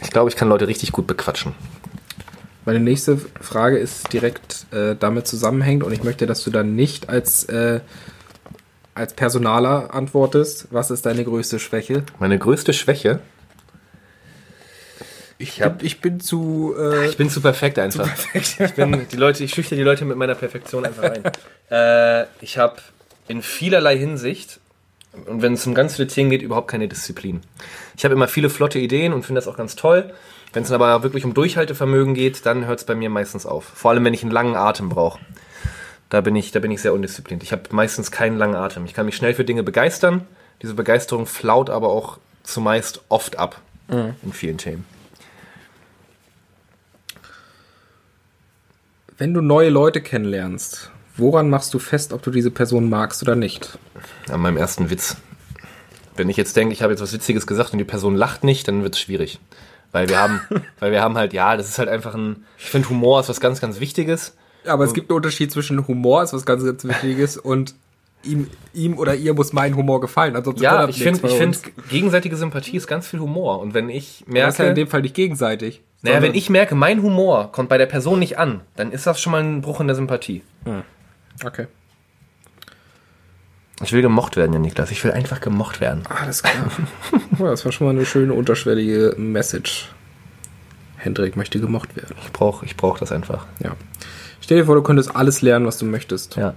[0.03, 1.55] Ich glaube, ich kann Leute richtig gut bequatschen.
[2.65, 7.11] Meine nächste Frage ist direkt äh, damit zusammenhängt und ich möchte, dass du dann nicht
[7.11, 7.81] als, äh,
[8.95, 10.69] als Personaler antwortest.
[10.71, 12.03] Was ist deine größte Schwäche?
[12.19, 13.21] Meine größte Schwäche,
[15.49, 16.75] Ich, hab, ich bin zu.
[16.79, 18.09] Äh, ich bin zu perfekt einfach.
[18.35, 21.23] Ich bin die Leute, ich schüchter die Leute mit meiner Perfektion einfach ein.
[21.71, 22.77] äh, ich habe
[23.29, 24.61] in vielerlei Hinsicht
[25.27, 27.41] und wenn es um ganz viele Themen geht, überhaupt keine Disziplin.
[27.97, 30.13] Ich habe immer viele flotte Ideen und finde das auch ganz toll.
[30.53, 33.65] Wenn es aber wirklich um Durchhaltevermögen geht, dann hört es bei mir meistens auf.
[33.65, 35.19] Vor allem, wenn ich einen langen Atem brauche.
[36.09, 37.43] Da bin ich, da bin ich sehr undiszipliniert.
[37.43, 38.85] Ich habe meistens keinen langen Atem.
[38.85, 40.27] Ich kann mich schnell für Dinge begeistern.
[40.63, 44.85] Diese Begeisterung flaut aber auch zumeist oft ab in vielen Themen.
[49.19, 53.35] Wenn du neue Leute kennenlernst, woran machst du fest, ob du diese Person magst oder
[53.35, 53.79] nicht?
[54.29, 55.17] An meinem ersten Witz.
[56.17, 58.69] Wenn ich jetzt denke, ich habe jetzt was Witziges gesagt und die Person lacht nicht,
[58.69, 59.39] dann wird es schwierig.
[59.93, 60.41] Weil wir haben,
[60.81, 63.41] weil wir haben halt, ja, das ist halt einfach ein, ich finde Humor ist was
[63.41, 64.37] ganz, ganz Wichtiges.
[64.67, 67.75] Aber es gibt einen Unterschied zwischen Humor, ist was ganz, ganz Wichtiges, und
[68.25, 70.37] ihm, ihm oder ihr muss mein Humor gefallen.
[70.37, 73.61] Ansonsten Ja, wird das ich finde, ich finde, gegenseitige Sympathie ist ganz viel Humor.
[73.61, 75.83] Und wenn ich Das ist ja in merke, dem Fall nicht gegenseitig.
[76.07, 79.21] Naja, wenn ich merke, mein Humor kommt bei der Person nicht an, dann ist das
[79.21, 80.43] schon mal ein Bruch in der Sympathie.
[81.45, 81.67] Okay.
[83.83, 84.91] Ich will gemocht werden, ja, Niklas.
[84.91, 86.03] Ich will einfach gemocht werden.
[86.09, 86.71] Alles klar.
[87.39, 89.91] das war schon mal eine schöne unterschwellige Message.
[90.97, 92.17] Hendrik möchte gemocht werden.
[92.25, 93.47] Ich brauche ich brauch das einfach.
[93.63, 93.73] Ja.
[94.41, 96.37] Stell dir vor, du könntest alles lernen, was du möchtest.
[96.37, 96.55] Ja.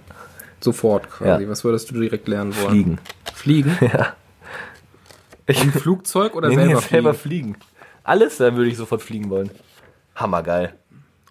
[0.61, 1.43] Sofort quasi.
[1.43, 1.49] Ja.
[1.49, 2.99] Was würdest du direkt lernen wollen?
[3.33, 3.77] Fliegen.
[3.77, 3.77] Fliegen?
[3.93, 4.13] Ja.
[5.63, 6.89] Im Flugzeug oder Nee, selber, nee, fliegen?
[6.89, 7.57] selber fliegen.
[8.09, 9.51] Alles, dann würde ich sofort fliegen wollen.
[10.15, 10.73] Hammergeil.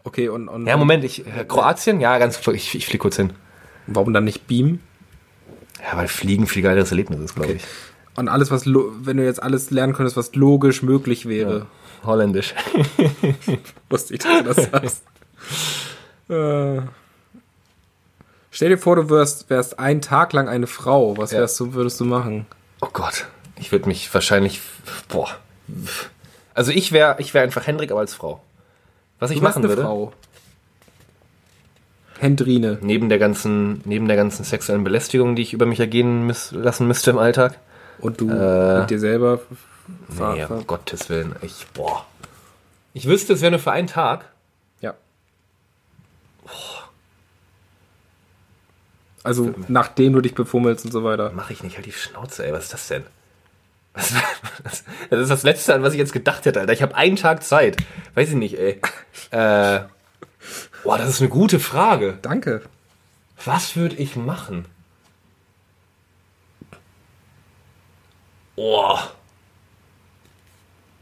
[0.05, 2.01] Okay, und, und Ja, Moment, ich, äh, Kroatien?
[2.01, 3.33] Ja, ganz, ich, ich fliege kurz hin.
[3.88, 4.81] warum dann nicht beamen?
[5.83, 7.59] Ja, weil Fliegen viel geileres Erlebnis ist, glaube Okay.
[7.61, 8.19] ich.
[8.19, 11.67] Und alles, was, wenn du jetzt alles lernen könntest, was logisch möglich wäre.
[12.05, 12.55] Holländisch.
[13.91, 15.03] Wusste ich, dass du das sagst.
[16.29, 16.81] äh.
[18.51, 21.17] Stell dir vor, du wärst, wärst einen Tag lang eine Frau.
[21.17, 21.41] Was Ja.
[21.41, 22.47] wärst du, würdest du machen?
[22.81, 23.27] Oh Gott.
[23.57, 24.61] Ich würde mich wahrscheinlich,
[25.09, 25.29] boah.
[26.59, 28.40] Also ich wäre ich wär einfach Hendrik, aber als Frau.
[29.21, 30.12] Was ich Du machen eine würde, Frau.
[32.18, 32.79] Hendrine.
[32.81, 36.88] neben der ganzen, neben der ganzen sexuellen Belästigung, die ich über mich ergehen müß, lassen
[36.88, 37.59] müsste im Alltag.
[38.01, 38.81] Und du Äh.
[38.81, 39.38] mit dir selber.
[40.16, 41.37] ver- Nee, ver- um Gottes Willen.
[41.42, 42.05] Ich, boah.
[42.92, 44.25] Ich wüsste, es wäre nur für einen Tag.
[44.81, 44.94] Ja.
[49.23, 51.33] Also, nachdem du dich befummelst und so weiter.
[51.35, 52.53] Mach ich nicht, halt die Schnauze, ey.
[52.53, 53.05] Was ist das denn?
[53.94, 56.72] Das ist das Letzte, an was ich jetzt gedacht hätte, Alter.
[56.72, 57.77] Ich habe einen Tag Zeit.
[58.14, 58.81] Weiß ich nicht, ey.
[59.31, 59.81] Äh,
[60.85, 62.18] boah, das ist eine gute Frage.
[62.22, 62.62] Danke.
[63.44, 64.66] Was würde ich machen?
[68.57, 68.98] Oh.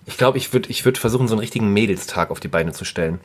[0.05, 2.85] Ich glaube, ich würde ich würd versuchen, so einen richtigen Mädelstag auf die Beine zu
[2.85, 3.20] stellen.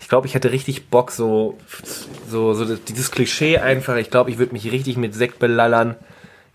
[0.00, 1.58] Ich glaube, ich hätte richtig Bock, so,
[2.28, 3.96] so, so dieses Klischee einfach.
[3.96, 5.94] Ich glaube, ich würde mich richtig mit Sekt belallern.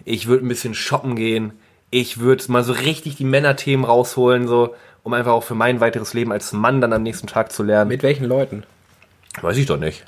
[0.03, 1.53] Ich würde ein bisschen shoppen gehen.
[1.91, 4.73] Ich würde mal so richtig die Männerthemen rausholen, so,
[5.03, 7.89] um einfach auch für mein weiteres Leben als Mann dann am nächsten Tag zu lernen.
[7.89, 8.63] Mit welchen Leuten?
[9.41, 10.03] Weiß ich doch nicht.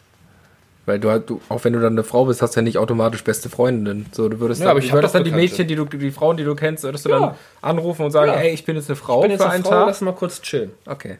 [0.85, 2.77] Weil du, halt- du, auch wenn du dann eine Frau bist, hast du ja nicht
[2.77, 4.05] automatisch beste Freundinnen.
[4.11, 5.31] So, du würdest Ja, dann, aber ich würdest doch dann die.
[5.31, 7.19] Mädchen, die du, die Frauen, die du kennst, würdest du Ja.
[7.19, 8.37] dann anrufen und sagen, Ja.
[8.39, 9.87] ey, ich bin jetzt eine Frau Ich bin jetzt für eine einen Frau, Tag.
[9.87, 10.71] lass mal kurz chillen.
[10.85, 11.17] Okay.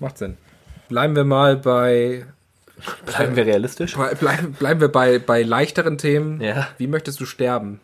[0.00, 0.36] Macht Sinn.
[0.88, 2.24] Bleiben wir mal bei,
[3.06, 3.94] Bleiben wir realistisch.
[3.94, 6.40] bleiben, bleiben wir bei, bei leichteren Themen.
[6.40, 6.68] Ja.
[6.78, 7.78] Wie möchtest du sterben?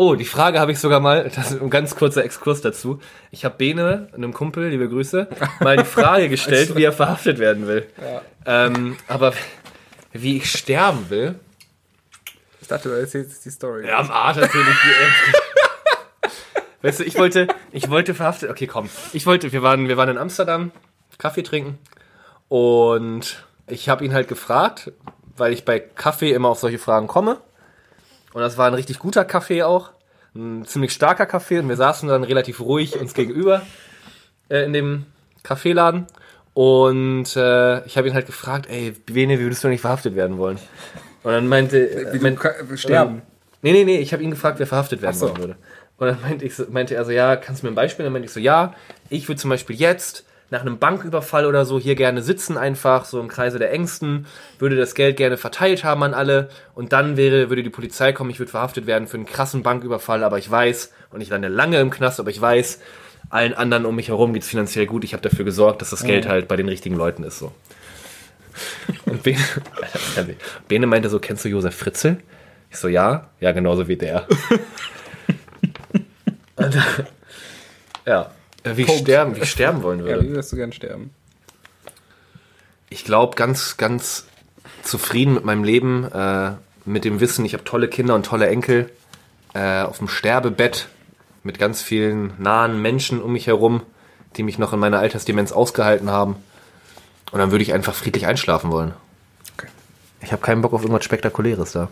[0.00, 3.00] Oh, die Frage habe ich sogar mal, das ist ein ganz kurzer Exkurs dazu.
[3.32, 5.26] Ich habe Bene, einem Kumpel, liebe Grüße,
[5.58, 7.84] mal die Frage gestellt, wie er verhaftet werden will.
[8.46, 9.32] Ähm, aber
[10.12, 11.34] wie ich sterben will,
[12.60, 13.88] Ich dachte, du erzählst die Story.
[13.88, 14.68] ja, am Arsch natürlich.
[16.82, 18.88] weißt du, ich wollte, ich wollte verhaftet, okay, komm.
[19.12, 20.70] Ich wollte, wir waren, wir waren in Amsterdam,
[21.18, 21.76] Kaffee trinken
[22.46, 24.92] und ich habe ihn halt gefragt,
[25.36, 27.40] weil ich bei Kaffee immer auf solche Fragen komme.
[28.34, 29.90] Und das war ein richtig guter Kaffee auch.
[30.34, 31.58] Ein ziemlich starker Kaffee.
[31.58, 33.62] Und wir saßen dann relativ ruhig uns gegenüber
[34.48, 35.06] äh, in dem
[35.42, 36.06] Kaffeeladen.
[36.54, 40.38] Und äh, ich habe ihn halt gefragt, ey, Bene, wie würdest du nicht verhaftet werden
[40.38, 40.58] wollen?
[41.22, 43.22] Und dann meinte, äh, meint- ka- sterben.
[43.62, 45.26] Nee, nee, nee, ich habe ihn gefragt, wer verhaftet werden so.
[45.28, 45.56] wollen würde.
[45.98, 48.04] Und dann meinte, ich meinte er so, ja, kannst du mir ein Beispiel?
[48.04, 48.74] Dann meinte ich so, ja,
[49.08, 53.20] ich würde zum Beispiel jetzt nach einem Banküberfall oder so hier gerne sitzen einfach, so
[53.20, 54.26] im Kreise der Ängsten,
[54.58, 58.30] würde das Geld gerne verteilt haben an alle und dann wäre, würde die Polizei kommen,
[58.30, 61.80] ich würde verhaftet werden für einen krassen Banküberfall, aber ich weiß, und ich lande lange
[61.80, 62.80] im Knast, aber ich weiß,
[63.30, 66.26] allen anderen um mich herum geht's finanziell gut, ich habe dafür gesorgt, dass das Geld
[66.26, 67.52] halt bei den richtigen Leuten ist, so.
[69.04, 69.38] Und Bene,
[70.66, 72.16] Bene meinte so, kennst du Josef Fritzl?
[72.70, 74.26] Ich so, ja, ja, genauso wie der.
[76.56, 76.76] Und,
[78.06, 78.30] ja,
[78.64, 80.24] wie ich, sterben, wie ich sterben wollen Ja, würde.
[80.24, 81.10] wie würdest du gern sterben?
[82.90, 84.26] Ich glaube, ganz, ganz
[84.82, 86.52] zufrieden mit meinem Leben, äh,
[86.84, 88.90] mit dem Wissen, ich habe tolle Kinder und tolle Enkel,
[89.54, 90.88] äh, auf dem Sterbebett
[91.42, 93.82] mit ganz vielen nahen Menschen um mich herum,
[94.36, 96.36] die mich noch in meiner Altersdemenz ausgehalten haben.
[97.30, 98.92] Und dann würde ich einfach friedlich einschlafen wollen.
[99.56, 99.68] Okay.
[100.22, 101.88] Ich habe keinen Bock auf irgendwas Spektakuläres da.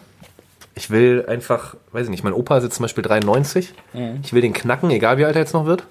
[0.75, 3.73] Ich will einfach, weiß ich nicht, mein Opa sitzt zum Beispiel 93.
[4.23, 5.85] Ich will den knacken, egal wie alt er jetzt noch wird.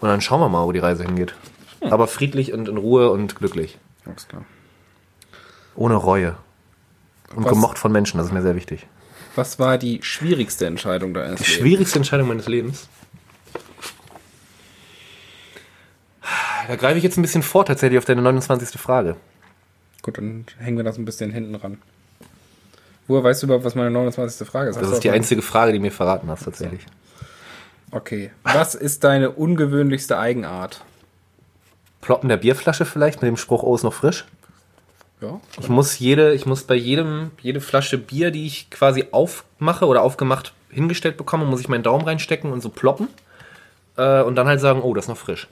[0.00, 1.34] Und dann schauen wir mal, wo die Reise hingeht.
[1.80, 3.78] Aber friedlich und in Ruhe und glücklich.
[4.04, 4.44] Alles klar.
[5.74, 6.36] Ohne Reue.
[7.34, 8.86] Und Was- gemocht von Menschen, das ist mir sehr wichtig.
[9.34, 11.58] Was war die schwierigste Entscheidung deines Die Lebens?
[11.58, 12.88] schwierigste Entscheidung meines Lebens.
[16.68, 18.80] Da greife ich jetzt ein bisschen vor, tatsächlich auf deine 29.
[18.80, 19.16] Frage.
[20.02, 21.78] Gut, dann hängen wir das ein bisschen hinten ran.
[23.06, 24.46] Woher weißt du überhaupt, was meine 29.
[24.48, 24.76] Frage ist?
[24.76, 26.84] Hast Das ist die einzige Frage, die mir verraten hast, tatsächlich.
[27.90, 28.30] Okay.
[28.42, 30.84] Was ist deine ungewöhnlichste Eigenart?
[32.00, 34.24] Ploppen der Bierflasche vielleicht mit dem Spruch, oh, ist noch frisch?
[35.20, 35.40] Ja.
[35.58, 40.02] Ich muss jede, ich muss bei jedem, jede Flasche Bier, die ich quasi aufmache oder
[40.02, 43.08] aufgemacht hingestellt bekomme, muss ich meinen Daumen reinstecken und so ploppen.
[43.96, 45.48] Äh, und dann halt sagen, oh, das ist noch frisch.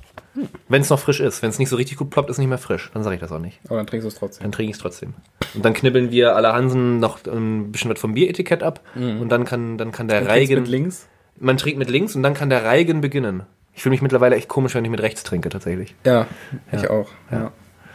[0.68, 1.40] Wenn es noch frisch ist.
[1.42, 2.90] Wenn es nicht so richtig gut ploppt, ist nicht mehr frisch.
[2.92, 3.58] Dann sage ich das auch nicht.
[3.66, 4.42] Aber dann trinkst du es trotzdem.
[4.42, 5.14] Dann trinke ich es trotzdem.
[5.54, 8.80] Und dann knibbeln wir alle Hansen noch ein bisschen was vom Bieretikett ab.
[8.94, 10.60] Und dann kann, dann kann der Reigen.
[10.60, 11.06] mit links?
[11.38, 13.42] Man trinkt mit links und dann kann der Reigen beginnen.
[13.74, 15.94] Ich fühle mich mittlerweile echt komisch, wenn ich mit rechts trinke, tatsächlich.
[16.04, 16.26] Ja,
[16.70, 17.08] ich auch.
[17.30, 17.50] Ja.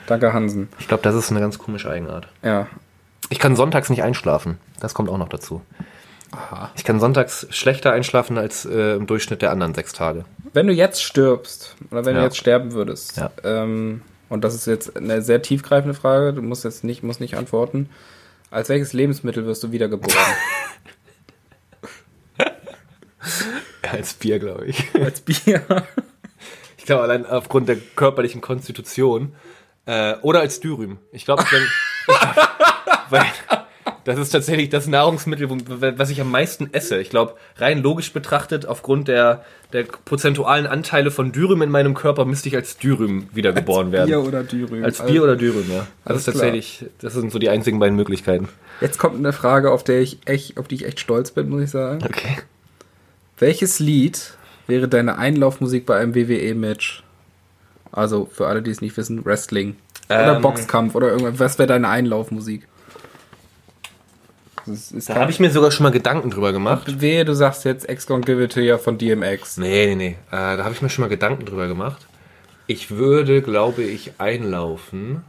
[0.08, 0.68] Danke, Hansen.
[0.80, 2.28] Ich glaube, das ist eine ganz komische Eigenart.
[2.44, 2.68] Ja.
[3.30, 4.58] Ich kann sonntags nicht einschlafen.
[4.80, 5.62] Das kommt auch noch dazu.
[6.32, 6.72] Aha.
[6.76, 10.26] Ich kann sonntags schlechter einschlafen als äh, im Durchschnitt der anderen sechs Tage.
[10.54, 12.22] Wenn du jetzt stirbst, oder wenn Ja.
[12.22, 13.32] du jetzt sterben würdest, Ja.
[13.44, 17.36] ähm, und das ist jetzt eine sehr tiefgreifende Frage, du musst jetzt nicht, musst nicht
[17.36, 17.90] antworten.
[18.52, 20.16] Als welches Lebensmittel wirst du wiedergeboren?
[23.82, 24.84] Als Bier, glaube ich.
[24.96, 25.64] Als Bier.
[26.78, 29.36] Ich glaube, allein aufgrund der körperlichen Konstitution.
[29.86, 30.98] Äh, oder als Dürüm.
[31.12, 31.68] Ich glaube, wenn.
[33.12, 33.26] weil
[34.10, 35.50] das ist tatsächlich das Nahrungsmittel,
[35.98, 37.00] was ich am meisten esse.
[37.00, 42.26] Ich glaube, rein logisch betrachtet, aufgrund der, der prozentualen Anteile von Dürüm in meinem Körper,
[42.26, 44.08] müsste ich als Dürüm wiedergeboren werden.
[44.08, 44.84] Bier oder Dürüm.
[44.84, 45.86] Als Bier oder Dürüm, ja.
[46.06, 48.50] Das ist tatsächlich, das sind so die einzigen beiden Möglichkeiten.
[48.82, 51.62] Jetzt kommt eine Frage, auf der ich echt, auf die ich echt stolz bin, muss
[51.62, 52.04] ich sagen.
[52.04, 52.38] Okay.
[53.40, 54.34] Welches Lied
[54.68, 57.04] wäre deine Einlaufmusik bei einem WWE-Match?
[57.92, 59.76] Also für alle, die es nicht wissen, Wrestling.
[60.10, 60.42] Oder Ähm.
[60.42, 61.40] Boxkampf oder irgendwas.
[61.40, 62.68] Was wäre deine Einlaufmusik?
[64.66, 67.02] Das ist Da habe ich mir sogar schon mal Gedanken drüber gemacht.
[67.02, 69.58] Wehe, du sagst jetzt Ex Gone Give It To Ya von DMX.
[69.58, 70.18] Nee, nee, nee.
[70.32, 72.06] Äh, da habe ich mir schon mal Gedanken drüber gemacht.
[72.68, 75.24] Ich würde, glaube ich, einlaufen.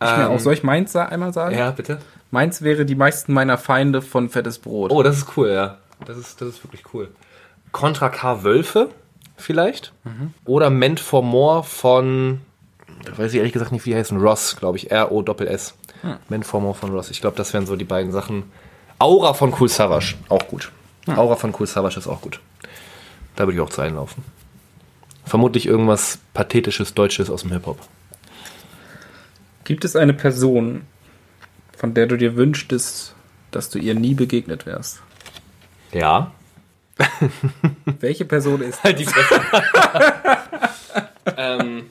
[0.00, 1.56] Ich mir auch, soll ich meins einmal sagen?
[1.56, 1.98] Ja, bitte.
[2.30, 4.92] Meins wäre die meisten meiner Feinde von Fettes Brot.
[4.92, 5.78] Oh, das ist cool, ja.
[6.04, 7.08] Das ist, das ist wirklich cool.
[7.74, 8.88] Contra K Wölfe,
[9.36, 9.92] vielleicht.
[10.44, 12.40] Oder Ment for More von,
[13.04, 14.16] da weiß ich ehrlich gesagt nicht, wie die heißen.
[14.16, 14.92] Ross, glaube ich.
[14.92, 15.74] R-O-S-S.
[16.28, 17.10] Ment for More von Ross.
[17.10, 18.44] Ich glaube, das wären so die beiden Sachen.
[19.00, 20.70] Aura von Cool Savage, auch gut.
[21.08, 22.40] Aura von Cool Savage ist auch gut.
[23.34, 24.22] Da würde ich auch zu einlaufen.
[25.24, 27.80] Vermutlich irgendwas pathetisches Deutsches aus dem Hip-Hop.
[29.64, 30.82] Gibt es eine Person,
[31.76, 33.16] von der du dir wünschtest,
[33.50, 35.00] dass du ihr nie begegnet wärst?
[35.90, 36.30] Ja.
[38.00, 39.40] Welche Person ist Halt die Fresse.
[41.36, 41.90] ähm.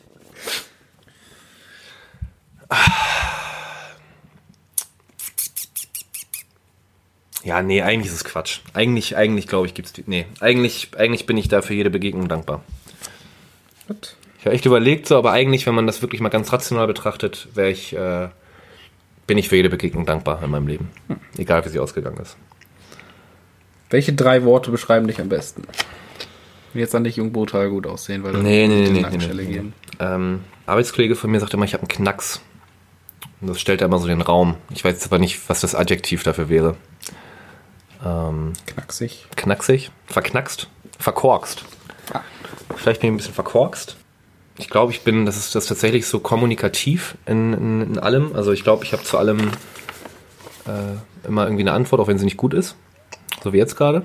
[7.43, 8.59] Ja, nee, eigentlich ist es Quatsch.
[8.73, 10.03] Eigentlich, eigentlich glaube ich, gibt's die.
[10.07, 12.63] Nee, eigentlich, eigentlich bin ich da für jede Begegnung dankbar.
[13.87, 14.15] Gut.
[14.39, 17.49] Ich habe echt überlegt, so, aber eigentlich, wenn man das wirklich mal ganz rational betrachtet,
[17.53, 18.29] wäre ich, äh,
[19.27, 20.89] bin ich für jede Begegnung dankbar in meinem Leben.
[21.37, 22.37] Egal, wie sie ausgegangen ist.
[23.89, 25.63] Welche drei Worte beschreiben dich am besten?
[26.73, 29.27] Jetzt an dich jung brutal gut aussehen, weil du Nee, nee, in nee, die nee,
[29.27, 29.45] nee, nee.
[29.45, 29.73] gehen.
[29.99, 32.41] Ähm, Arbeitskollege von mir sagt immer, ich habe einen Knacks.
[33.41, 34.55] Und das stellt er immer so den Raum.
[34.73, 36.75] Ich weiß jetzt aber nicht, was das Adjektiv dafür wäre.
[38.03, 39.27] Ähm, Knacksig.
[39.35, 40.67] knacksig, verknackst,
[40.97, 41.63] verkorkst.
[42.13, 42.21] Ah.
[42.75, 43.97] Vielleicht bin ich ein bisschen verkorkst.
[44.57, 48.33] Ich glaube, ich bin, das ist das ist tatsächlich so kommunikativ in, in, in allem.
[48.35, 49.51] Also ich glaube, ich habe zu allem
[50.67, 52.75] äh, immer irgendwie eine Antwort, auch wenn sie nicht gut ist.
[53.43, 54.03] So wie jetzt gerade.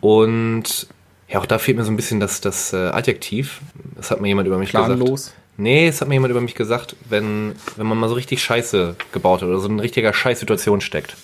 [0.00, 0.86] Und
[1.28, 3.60] ja, auch da fehlt mir so ein bisschen das, das äh, Adjektiv.
[3.96, 4.86] Das hat mir jemand über mich gesagt.
[4.86, 5.32] Planlos.
[5.56, 8.94] Nee, es hat mir jemand über mich gesagt, wenn, wenn man mal so richtig Scheiße
[9.12, 11.16] gebaut hat oder so in richtiger Scheißsituation steckt,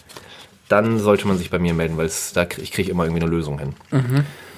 [0.68, 3.30] dann sollte man sich bei mir melden, weil es, da, ich kriege immer irgendwie eine
[3.30, 3.74] Lösung hin.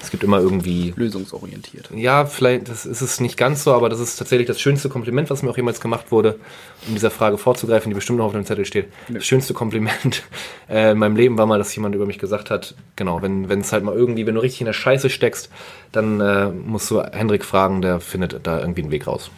[0.05, 1.91] Es gibt immer irgendwie Lösungsorientiert.
[1.95, 5.31] ja, vielleicht das ist es nicht ganz so, aber das ist tatsächlich das schönste Kompliment,
[5.31, 6.39] was mir auch jemals gemacht wurde,
[6.87, 8.89] um dieser Frage vorzugreifen, die bestimmt noch auf dem Zettel steht.
[9.09, 10.23] Das schönste Kompliment
[10.69, 13.73] äh, in meinem Leben war mal, dass jemand über mich gesagt hat, genau, wenn es
[13.73, 15.51] halt mal irgendwie, wenn du richtig in der Scheiße steckst,
[15.93, 19.31] dann äh, musst du Hendrik fragen, der findet da irgendwie einen Weg raus.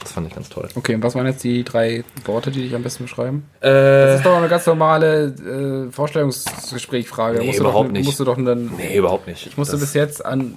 [0.00, 0.68] Das fand ich ganz toll.
[0.74, 3.46] Okay, und was waren jetzt die drei Worte, die dich am besten beschreiben?
[3.60, 7.38] Äh, Das ist doch eine ganz normale äh, Vorstellungsgesprächfrage.
[7.38, 8.06] Nee, musst überhaupt doch, nicht.
[8.06, 9.46] Musst du doch dann, nee, überhaupt nicht.
[9.46, 10.56] ich musste Das- bis jetzt an,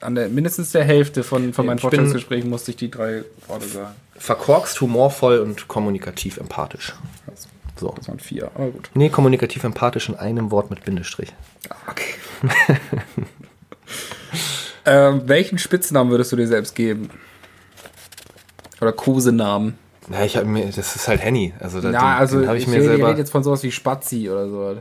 [0.00, 3.94] an der, mindestens der Hälfte von, von meinen Vorstellungsgesprächen musste ich die drei Worte sagen.
[4.16, 6.94] verkorkst, humorvoll und kommunikativ empathisch.
[7.78, 7.92] So.
[7.96, 8.88] Das waren vier, aber gut.
[8.94, 11.34] Nee, kommunikativ empathisch in einem Wort mit Bindestrich.
[11.90, 12.14] Okay.
[14.86, 17.10] ähm, welchen Spitznamen würdest du dir selbst geben?
[18.80, 19.78] Oder Kosenamen?
[20.10, 21.52] Ja, ich habe mir, das ist halt Henny.
[21.58, 23.08] Also, da, Ja, den, also den ich, ich mir rede, selber.
[23.08, 24.76] rede jetzt von sowas wie Spazi oder so.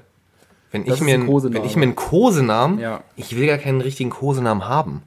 [0.71, 3.01] wenn das ich mir, ein einen- wenn ich mir einen Kosenamen, Ja.
[3.15, 5.03] ich will gar keinen richtigen Kosenamen haben.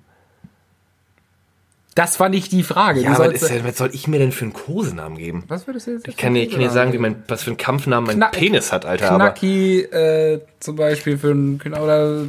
[1.95, 3.01] Das fand ich die Frage.
[3.01, 5.43] Ja, aber das ist ja, was soll ich mir denn für einen Kosenamen geben?
[5.49, 7.51] was würdest du jetzt Ich kann dir, ich kann dir sagen, wie mein, was für
[7.51, 9.17] einen Kampfnamen mein Knack- Penis hat, Alter.
[9.17, 12.25] Knacki äh, zum Beispiel für einen oder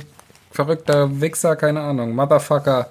[0.52, 2.90] verrückter Wichser, keine Ahnung, Motherfucker.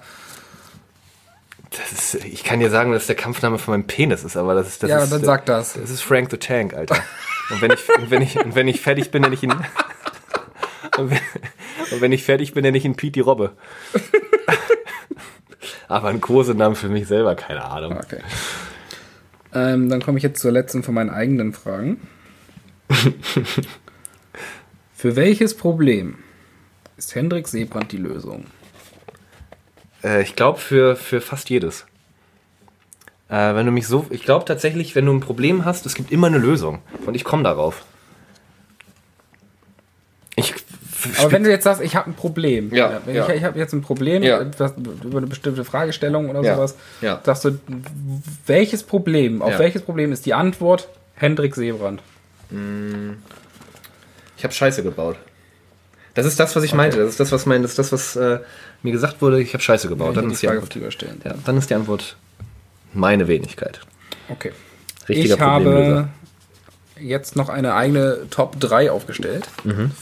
[1.91, 4.83] Ist, ich kann dir sagen, dass der Kampfname von meinem Penis ist, aber das ist,
[4.83, 5.73] das Ja, ist, dann sag das.
[5.73, 6.97] Das ist Frank the Tank, Alter.
[7.51, 9.53] Und wenn ich, und wenn ich, und wenn ich fertig bin, nenne ich ihn.
[10.97, 11.19] Und wenn,
[11.91, 13.51] und wenn ich fertig bin, nenne ich ihn Pete die Robbe.
[15.87, 17.97] Aber ein Kosenamen für mich selber, keine Ahnung.
[17.97, 18.21] Okay.
[19.53, 22.07] Ähm, dann komme ich jetzt zur letzten von meinen eigenen Fragen.
[24.93, 26.17] Für welches Problem
[26.97, 28.45] ist Hendrik Seebrand die Lösung?
[30.03, 31.85] Äh, ich glaube für, für fast jedes.
[33.29, 36.11] Äh, wenn du mich so, ich glaube tatsächlich, wenn du ein Problem hast, es gibt
[36.11, 36.79] immer eine Lösung.
[37.05, 37.83] Und ich komme darauf.
[40.35, 40.53] Ich,
[41.19, 43.27] Aber wenn du jetzt sagst, ich habe ein Problem, Ja, wenn ja.
[43.27, 44.39] ich, ich habe jetzt ein Problem Ja.
[44.41, 47.19] etwas, über eine bestimmte Fragestellung oder Ja, sowas, ja.
[47.23, 47.59] sagst du,
[48.47, 49.59] welches Problem, auf Ja.
[49.59, 52.01] welches Problem ist die Antwort Hendrik Seebrand?
[54.37, 55.17] Ich habe Scheiße gebaut.
[56.23, 56.97] Das ist das, was ich meinte.
[56.97, 58.39] Das ist das, was mein, das ist das, was äh,
[58.83, 59.41] mir gesagt wurde.
[59.41, 60.17] Ich habe Scheiße gebaut.
[60.17, 62.15] Dann ist, die Antwort, ja, dann ist die Antwort
[62.93, 63.79] meine Wenigkeit.
[64.29, 64.51] Okay.
[65.07, 66.09] Richtiger ich habe Problemlöser.
[67.01, 69.47] Jetzt noch eine eigene Top 3 aufgestellt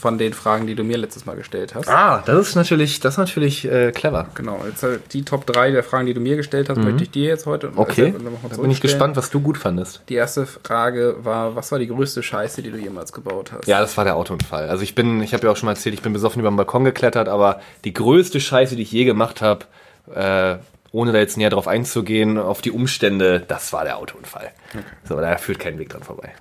[0.00, 1.86] von den Fragen, die du mir letztes Mal gestellt hast.
[1.86, 1.94] Mhm.
[1.94, 4.26] Ah, das ist natürlich, das ist natürlich äh, clever.
[4.34, 7.10] Genau, jetzt äh, die Top 3 der Fragen, die du mir gestellt hast, möchte ich
[7.10, 7.78] dir jetzt heute Mhm.
[7.78, 10.02] Okay, äh, noch mal da bin ich gespannt, was du gut fandest.
[10.08, 13.66] Die erste Frage war, was war die größte Scheiße, die du jemals gebaut hast?
[13.66, 14.68] Ja, das war der Autounfall.
[14.68, 16.56] Also ich bin, ich habe ja auch schon mal erzählt, ich bin besoffen über den
[16.56, 19.66] Balkon geklettert, aber die größte Scheiße, die ich je gemacht habe,
[20.14, 20.56] äh,
[20.92, 24.52] ohne da jetzt näher drauf einzugehen, auf die Umstände, das war der Autounfall.
[25.04, 26.32] So, da führt kein Weg dran vorbei.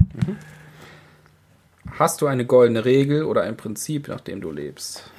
[1.97, 5.09] Hast du eine goldene Regel oder ein Prinzip, nach dem du lebst?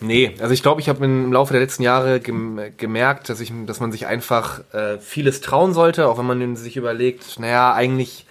[0.00, 3.52] Nee, also ich glaube, ich habe im Laufe der letzten Jahre gem gemerkt, dass, ich,
[3.66, 8.26] dass man sich einfach äh, vieles trauen sollte, auch wenn man sich überlegt, naja, eigentlich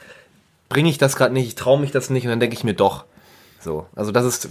[0.69, 2.73] bringe ich das gerade nicht, ich traue mich das nicht und dann denke ich mir
[2.73, 3.05] doch.
[3.59, 4.49] So, also das ist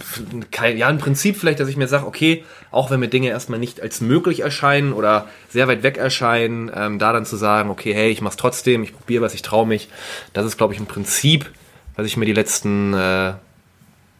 [0.51, 3.59] kein, ja ein Prinzip vielleicht, dass ich mir sage, okay, auch wenn mir Dinge erstmal
[3.59, 7.93] nicht als möglich erscheinen oder sehr weit weg erscheinen, ähm, da dann zu sagen, okay,
[7.93, 9.89] hey, ich mach's trotzdem, ich probiere was, ich traue mich,
[10.33, 11.49] das ist, glaube ich, ein Prinzip,
[11.95, 13.33] was ich mir die letzten äh,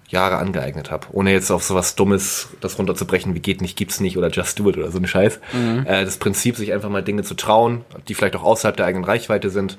[0.09, 1.07] Jahre angeeignet habe.
[1.11, 4.69] Ohne jetzt auf sowas Dummes das runterzubrechen, wie geht nicht, gibt's nicht oder just do
[4.69, 5.39] it oder so eine Scheiß.
[5.85, 9.03] Äh, das Prinzip, sich einfach mal Dinge zu trauen, die vielleicht auch außerhalb der eigenen
[9.05, 9.77] Reichweite sind,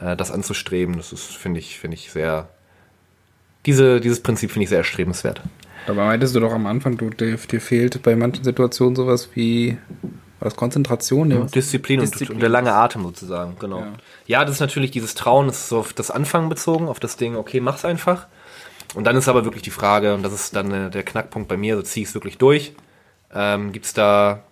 [0.00, 2.48] äh, das anzustreben, das ist, finde ich, finde ich sehr.
[3.66, 5.42] Diese, dieses Prinzip finde ich sehr erstrebenswert.
[5.86, 9.76] Dabei meintest du doch am Anfang, du, dir, dir fehlt bei manchen Situationen sowas wie
[10.40, 11.30] was Konzentration.
[11.30, 11.38] Ja.
[11.44, 12.28] Disziplin, Disziplin.
[12.28, 13.80] Und, und der lange Atem sozusagen, genau.
[13.80, 13.92] Ja.
[14.26, 14.44] Ja.
[14.44, 17.36] das ist natürlich dieses Trauen, das ist so auf das Anfangen bezogen, auf das Ding,
[17.36, 18.26] okay, mach's einfach.
[18.94, 21.56] Und dann ist aber wirklich die Frage, und das ist dann äh, der Knackpunkt bei
[21.56, 22.74] mir, so zieh ich es wirklich durch.
[23.34, 24.44] Ähm, gibt's da,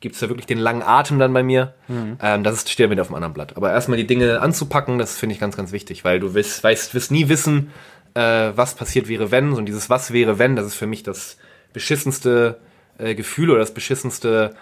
[0.00, 1.74] gibt's da wirklich den langen Atem dann bei mir?
[2.20, 3.56] Ähm, das ist, steht wieder auf dem anderen Blatt.
[3.56, 6.94] Aber erstmal die Dinge anzupacken, das finde ich ganz, ganz wichtig, weil du wirst, weißt,
[6.94, 7.70] wirst nie wissen,
[8.14, 9.52] äh, was passiert wäre, wenn.
[9.52, 11.36] Und dieses Was wäre, wenn, das ist für mich das
[11.72, 12.58] beschissenste
[12.98, 14.54] äh, Gefühl oder das beschissenste,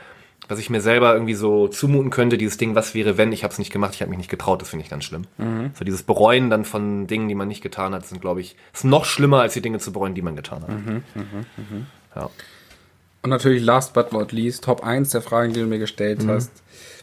[0.49, 3.53] was ich mir selber irgendwie so zumuten könnte, dieses Ding, was wäre, wenn, ich habe
[3.53, 5.25] es nicht gemacht, ich habe mich nicht getraut, das finde ich ganz schlimm.
[5.75, 8.85] So dieses Bereuen dann von Dingen, die man nicht getan hat, sind, glaube ich, ist
[8.85, 10.71] noch schlimmer, als die Dinge zu bereuen, die man getan hat.
[12.17, 12.31] Ja.
[13.23, 16.51] Und natürlich last but not least, Top 1 der Fragen, die du mir gestellt hast.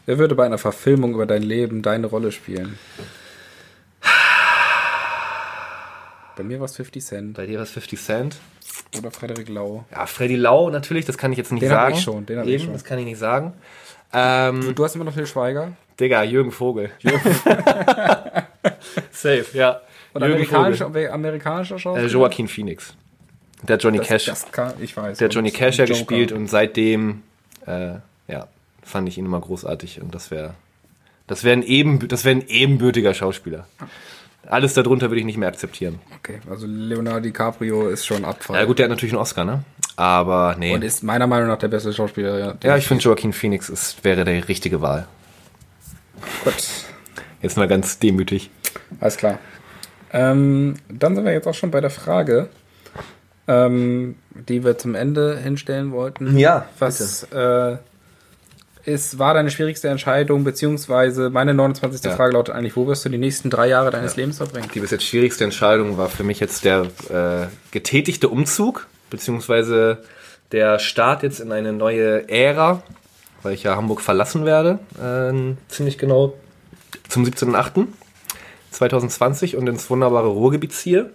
[0.06, 2.78] Wer würde bei einer Verfilmung über dein Leben deine Rolle spielen?
[6.40, 8.38] Bei mir war es 50 Cent Bei dir war es 50 Cent.
[8.98, 9.84] oder Frederik Lau.
[9.92, 11.96] Ja, Freddy Lau natürlich, das kann ich jetzt nicht Den hab sagen.
[11.96, 12.74] ich schon, den hab ich Eben, schon.
[12.74, 13.54] das kann ich nicht sagen.
[14.14, 15.74] Ähm, Du hast immer noch Phil Schweiger.
[16.00, 16.92] Digga, Jürgen Vogel.
[19.12, 19.82] Safe, ja.
[20.14, 21.10] Und Jürgen amerikanischer, Vogel.
[21.12, 22.08] amerikanischer Äh, Schauspieler.
[22.08, 22.94] Joaquin Phoenix.
[23.64, 24.26] Der Johnny das, Cash.
[24.28, 25.18] Das kann, ich weiß.
[25.18, 27.22] Der hat Johnny Cash ja gespielt und seitdem,
[27.68, 27.96] äh,
[28.30, 28.48] ja,
[28.82, 30.54] fand ich ihn immer großartig und das wäre,
[31.28, 33.68] das wäre ein, eben, das wäre ein ebenbürtiger Schauspieler.
[34.48, 36.00] Alles darunter würde ich nicht mehr akzeptieren.
[36.18, 38.58] Okay, also Leonardo DiCaprio ist schon Abfall.
[38.60, 39.64] Ja gut, der hat natürlich einen Oscar, ne?
[39.96, 40.74] Aber nee.
[40.74, 42.40] Und ist meiner Meinung nach der beste Schauspieler.
[42.40, 45.08] Ja, ja, ich finde Joaquin Phoenix ist, wäre der richtige Wahl.
[46.44, 46.54] Gut,
[47.42, 48.50] Jetzt mal ganz demütig.
[49.00, 49.40] alles klar.
[50.12, 52.50] Ähm, dann sind wir jetzt auch schon bei der Frage,
[53.48, 56.38] ähm, die wir zum Ende hinstellen wollten.
[56.38, 57.78] Ja, Was äh,
[58.86, 62.04] ist, war deine schwierigste Entscheidung, beziehungsweise meine 29.
[62.04, 62.16] Ja.
[62.16, 64.70] Frage lautet eigentlich, wo wirst du die nächsten drei Jahre deines Lebens verbringen?
[64.74, 70.04] Die bis jetzt schwierigste Entscheidung war für mich jetzt der äh, getätigte Umzug, beziehungsweise
[70.52, 72.84] der Start jetzt in eine neue Ära,
[73.44, 75.34] weil ich ja Hamburg verlassen werde, äh,
[75.68, 76.34] ziemlich genau
[77.08, 81.12] zum 17.08.2020 und ins wunderbare Ruhrgebiet ziehe.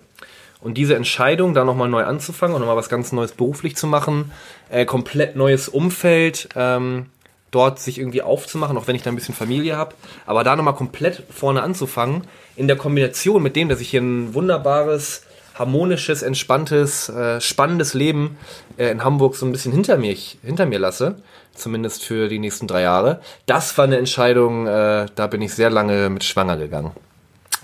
[0.60, 4.32] Und diese Entscheidung, da nochmal neu anzufangen und nochmal was ganz Neues beruflich zu machen,
[4.70, 7.06] äh, komplett neues Umfeld, ähm,
[7.54, 9.94] dort sich irgendwie aufzumachen, auch wenn ich da ein bisschen Familie habe,
[10.26, 12.24] aber da nochmal komplett vorne anzufangen,
[12.56, 15.22] in der Kombination mit dem, dass ich hier ein wunderbares,
[15.54, 18.36] harmonisches, entspanntes, äh, spannendes Leben
[18.76, 21.16] äh, in Hamburg so ein bisschen hinter mir, hinter mir lasse,
[21.54, 25.70] zumindest für die nächsten drei Jahre, das war eine Entscheidung, äh, da bin ich sehr
[25.70, 26.92] lange mit schwanger gegangen.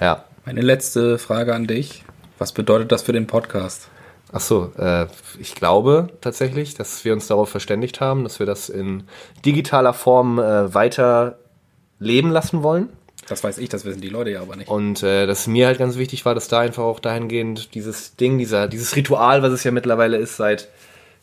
[0.00, 0.24] Ja.
[0.46, 2.02] Meine letzte Frage an dich.
[2.38, 3.88] Was bedeutet das für den Podcast?
[4.32, 5.06] Ach so, äh,
[5.38, 9.04] ich glaube tatsächlich, dass wir uns darauf verständigt haben, dass wir das in
[9.44, 11.38] digitaler Form äh, weiter
[11.98, 12.88] leben lassen wollen.
[13.28, 14.68] Das weiß ich, das wissen die Leute ja aber nicht.
[14.68, 18.38] Und äh, dass mir halt ganz wichtig war, dass da einfach auch dahingehend dieses Ding,
[18.38, 20.68] dieser, dieses Ritual, was es ja mittlerweile ist, seit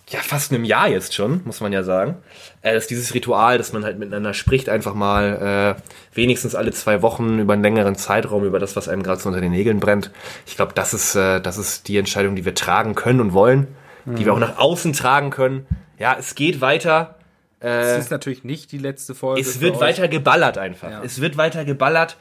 [0.10, 2.16] ja fast einem Jahr jetzt schon, muss man ja sagen,
[2.62, 7.02] äh, dass dieses Ritual, dass man halt miteinander spricht, einfach mal äh, wenigstens alle zwei
[7.02, 10.12] Wochen über einen längeren Zeitraum, über das, was einem gerade so unter den Nägeln brennt.
[10.46, 13.68] Ich glaube, das ist, äh, das ist die Entscheidung, die wir tragen können und wollen,
[14.06, 15.66] die wir auch nach außen tragen können.
[16.00, 17.16] Ja, es geht weiter.
[17.60, 19.42] Es ist natürlich nicht die letzte Folge.
[19.42, 20.90] Es wird weiter geballert einfach.
[20.90, 21.04] Ja.
[21.04, 22.16] Es wird weiter geballert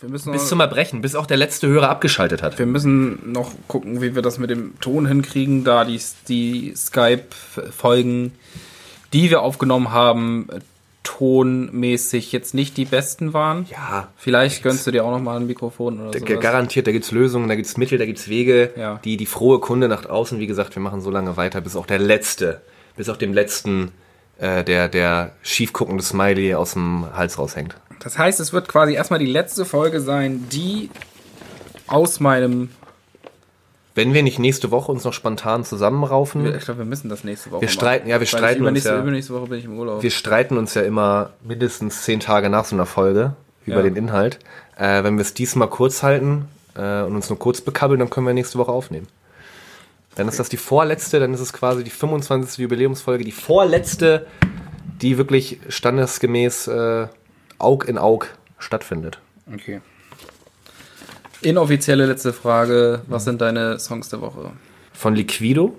[0.00, 2.58] bis noch, zum Erbrechen, bis auch der letzte Hörer abgeschaltet hat.
[2.58, 8.32] wir müssen noch gucken, wie wir das mit dem Ton hinkriegen, da die, die Skype-Folgen,
[9.12, 10.48] die wir aufgenommen haben,
[11.06, 13.66] tonmäßig jetzt nicht die besten waren.
[13.70, 16.24] Ja, Vielleicht gönnst du dir auch noch mal ein Mikrofon oder so.
[16.24, 18.72] Garantiert, da gibt's Lösungen, da gibt's Mittel, da gibt's Wege.
[18.76, 19.00] Ja.
[19.04, 21.86] Die, die frohe Kunde nach außen, wie gesagt, wir machen so lange weiter, bis auch
[21.86, 22.60] der Letzte,
[22.96, 23.92] bis auch dem Letzten
[24.38, 27.76] äh, der, der schief guckende Smiley aus dem Hals raushängt.
[28.00, 30.90] Das heißt, es wird quasi erstmal die letzte Folge sein, die
[31.86, 32.70] aus meinem.
[33.94, 37.50] Wenn wir nicht nächste Woche uns noch spontan zusammenraufen, Ich glaube, wir müssen das nächste
[37.50, 37.62] Woche.
[37.62, 38.98] Wir streiten- ja, wir streiten uns ja.
[39.00, 40.02] Übernächste Woche bin ich im Urlaub.
[40.02, 43.32] wir streiten uns ja immer mindestens zehn Tage nach so einer Folge
[43.64, 43.82] über Ja.
[43.82, 44.38] den Inhalt.
[44.76, 48.26] Äh, wenn wir es diesmal kurz halten äh, und uns nur kurz bekabbeln, dann können
[48.26, 49.08] wir nächste Woche aufnehmen.
[50.16, 52.58] Dann ist das die vorletzte, dann ist es quasi die 25.
[52.58, 54.26] Jubiläumsfolge, die vorletzte,
[55.00, 57.06] die wirklich standesgemäß äh,
[57.58, 58.26] Aug in Aug
[58.58, 59.18] stattfindet.
[59.52, 59.80] Okay.
[61.42, 63.02] Inoffizielle letzte Frage.
[63.06, 64.50] Was sind deine Songs der Woche?
[64.92, 65.76] Von Liquido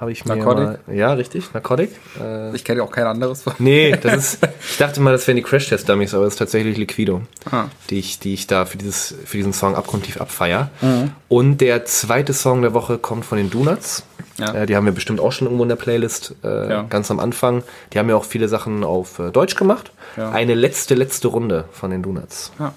[0.00, 0.64] habe ich mir Narcotic?
[0.88, 1.90] Mal, ja, richtig, Narcotic.
[2.20, 3.52] Äh, Ich kenne auch kein anderes von.
[3.58, 7.22] nee, das ist, ich dachte mal, das wären die Crash-Test-Dummies, aber es ist tatsächlich Liquido,
[7.50, 7.66] Ah.
[7.90, 10.70] die, ich, die ich da für, dieses, für diesen Song abgrundtief abfeier.
[10.80, 11.12] Mhm.
[11.28, 14.04] Und der zweite Song der Woche kommt von den Donuts.
[14.38, 14.54] Ja.
[14.54, 16.82] Äh, die haben wir bestimmt auch schon irgendwo in der Playlist äh, Ja.
[16.82, 17.62] ganz am Anfang.
[17.92, 19.92] Die haben ja auch viele Sachen auf äh, Deutsch gemacht.
[20.16, 20.30] Ja.
[20.30, 22.52] Eine letzte, letzte Runde von den Donuts.
[22.58, 22.72] Ja.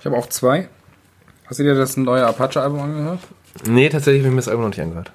[0.00, 0.68] Ich habe auch zwei.
[1.46, 3.20] Hast du dir das neue Apache-Album angehört?
[3.64, 5.12] Nee, tatsächlich habe ich mir das Album noch nicht angehört.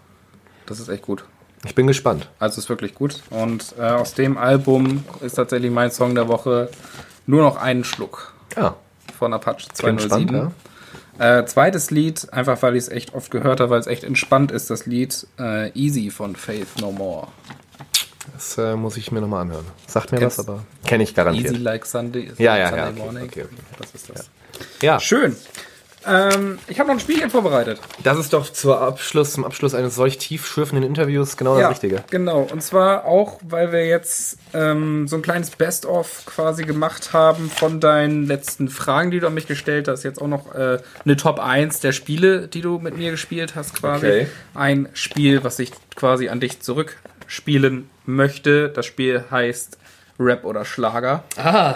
[0.66, 1.26] Das ist echt gut.
[1.66, 2.28] Ich bin gespannt.
[2.39, 3.22] Also ist wirklich gut.
[3.30, 6.70] Und äh, aus dem Album ist tatsächlich mein Song der Woche
[7.28, 8.76] nur noch einen Schluck Ja,
[9.20, 10.28] von Apache klingt 207.
[10.28, 10.51] spannend, ja.
[11.22, 14.52] Äh, zweites Lied, einfach weil ich es echt oft gehört habe, weil es echt entspannt
[14.52, 17.28] ist, das Lied äh, Easy von Faith No More.
[18.34, 19.66] Das äh, muss ich mir nochmal anhören.
[19.86, 21.54] Sagt mir Kennst- was, aber kenne ich garantiert.
[21.54, 22.32] Easy like Sunday.
[22.40, 23.24] Ja, like ja, Sunday ja, okay, Morning.
[23.26, 23.56] okay, okay.
[23.78, 24.30] Das ist das.
[24.82, 25.36] Ja, Schön.
[26.08, 27.80] Ähm, ich habe noch ein Spielchen vorbereitet.
[28.04, 32.04] das ist doch Abschluss, zum Abschluss eines solch tiefschürfenden Interviews genau das Richtige.
[32.10, 32.47] Genau.
[32.52, 37.80] Und zwar auch, weil wir jetzt ähm, so ein kleines Best-of quasi gemacht haben von
[37.80, 40.04] deinen letzten Fragen, die du an mich gestellt hast.
[40.04, 43.76] Jetzt auch noch äh, eine Top 1 der Spiele, die du mit mir gespielt hast,
[43.76, 44.06] quasi.
[44.06, 44.28] Okay.
[44.54, 48.70] Ein Spiel, was ich quasi an dich zurückspielen möchte.
[48.70, 49.78] Das Spiel heißt
[50.20, 51.24] Rap oder Schlager.
[51.38, 51.76] Ah,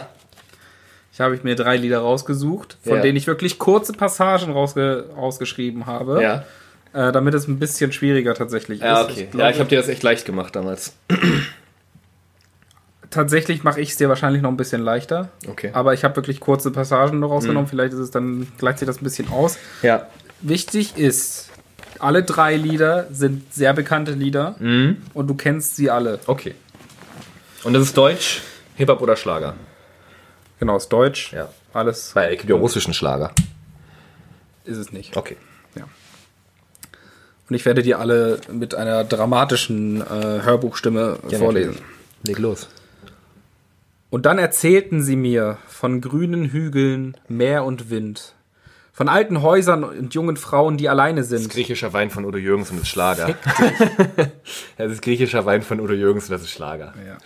[1.15, 3.01] Ich habe mir drei Lieder rausgesucht, von Ja.
[3.01, 6.43] denen ich wirklich kurze Passagen rausge rausgeschrieben habe, ja.
[6.91, 9.11] äh, damit es ein bisschen schwieriger tatsächlich Ja, ist.
[9.11, 9.21] okay.
[9.23, 10.93] Ich glaube, ja, ich habe dir das echt leicht gemacht damals.
[13.09, 15.29] tatsächlich mache ich es dir wahrscheinlich noch ein bisschen leichter.
[15.47, 15.69] Okay.
[15.71, 17.67] Aber ich habe wirklich kurze Passagen noch rausgenommen.
[17.69, 19.57] Vielleicht ist es dann, gleicht sich das ein bisschen aus.
[19.83, 20.07] Ja.
[20.41, 21.49] Wichtig ist,
[21.99, 26.19] alle drei Lieder sind sehr bekannte Lieder und du kennst sie alle.
[26.27, 26.55] Okay.
[27.63, 28.41] Und das ist Deutsch,
[28.75, 29.55] Hip-Hop oder Schlager?
[30.59, 31.33] Genau, ist Deutsch.
[31.33, 31.49] Ja.
[31.73, 33.31] Alles Weil es gibt ja russischen Schlager.
[34.63, 35.15] ist es nicht.
[35.17, 35.37] Okay.
[37.47, 41.77] Und ich werde dir alle mit einer dramatischen äh, Hörbuchstimme vorlesen.
[42.25, 42.67] Leg los.
[44.09, 48.33] Und dann erzählten sie mir von grünen Hügeln, Meer und Wind,
[48.93, 51.49] von alten Häusern und jungen Frauen, die alleine sind.
[51.49, 53.35] Griechischer Wein von Udo Jürgens und das ist Schlager.
[54.77, 56.93] Das ist griechischer Wein von Udo Jürgens und das ist Schlager.
[57.05, 57.17] Ja.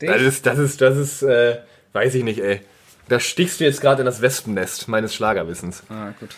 [0.00, 0.08] Dich.
[0.08, 1.58] Das ist, das ist, das ist, äh,
[1.96, 2.60] weiß ich nicht, ey.
[3.08, 5.82] Da stichst du jetzt gerade in das Wespennest meines Schlagerwissens.
[5.88, 6.30] Ah, gut.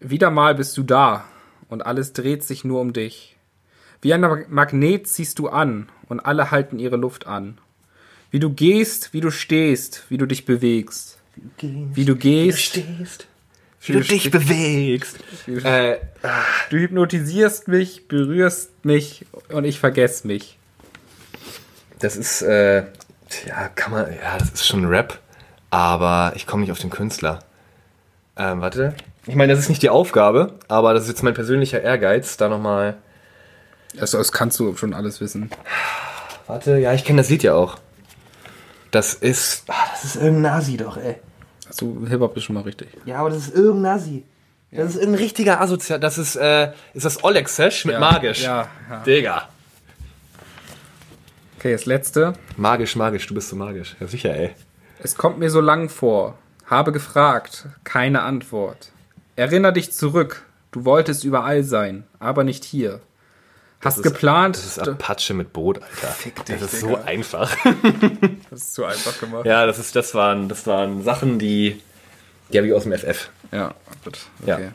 [0.00, 1.24] Wieder mal bist du da
[1.68, 3.36] und alles dreht sich nur um dich.
[4.02, 7.58] Wie ein Mag- Magnet ziehst du an und alle halten ihre Luft an.
[8.30, 11.18] Wie du gehst, wie du stehst, wie du dich bewegst.
[11.60, 13.26] Wie du gehst, stehst,
[13.82, 15.18] wie du dich bewegst.
[15.46, 15.98] Äh,
[16.70, 20.58] du hypnotisierst mich, berührst mich und ich vergesse mich.
[21.98, 22.84] das ist, äh,
[23.46, 25.18] ja, kann man, ja, das ist schon Rap,
[25.70, 27.40] aber ich komme nicht auf den Künstler.
[28.36, 28.94] Ähm, warte.
[29.26, 32.48] Ich meine, das ist nicht die Aufgabe, aber das ist jetzt mein persönlicher Ehrgeiz, da
[32.48, 32.96] nochmal.
[33.98, 35.50] Also, das kannst du schon alles wissen.
[36.46, 37.78] Warte, ja, ich kenne das Lied ja auch.
[38.90, 39.64] Das ist.
[39.68, 41.16] Ah, das ist irgendein Nazi doch, ey.
[41.66, 42.88] Also, Hip-Hop ist schon mal richtig.
[43.04, 44.24] Ja, aber das ist irgendein Nazi.
[44.70, 45.98] Das ist ein richtiger Asozial.
[45.98, 48.00] Das ist, äh, ist das Olexesh mit Ja.
[48.00, 48.42] magisch.
[48.42, 48.98] Ja, ja.
[49.04, 49.48] Digga.
[51.58, 52.34] Okay, das letzte.
[52.56, 53.96] Magisch, magisch, du bist so magisch.
[54.00, 54.50] Ja, sicher, ey.
[55.02, 56.36] Es kommt mir so lang vor.
[56.66, 58.90] Habe gefragt, keine Antwort.
[59.36, 60.42] Erinner dich zurück.
[60.72, 63.00] Du wolltest überall sein, aber nicht hier.
[63.80, 64.56] Hast ist- geplant.
[64.56, 66.08] Das ist Apache mit Boot, Alter.
[66.08, 66.96] Fick dich, das ist Digga.
[66.98, 67.56] so einfach.
[68.50, 69.46] das ist zu einfach gemacht.
[69.46, 71.80] Ja, das, ist, das, waren, das waren Sachen, die,
[72.52, 73.30] die habe ich aus dem FF.
[73.52, 74.18] Ja, gut.
[74.44, 74.56] Ja.
[74.56, 74.70] Okay.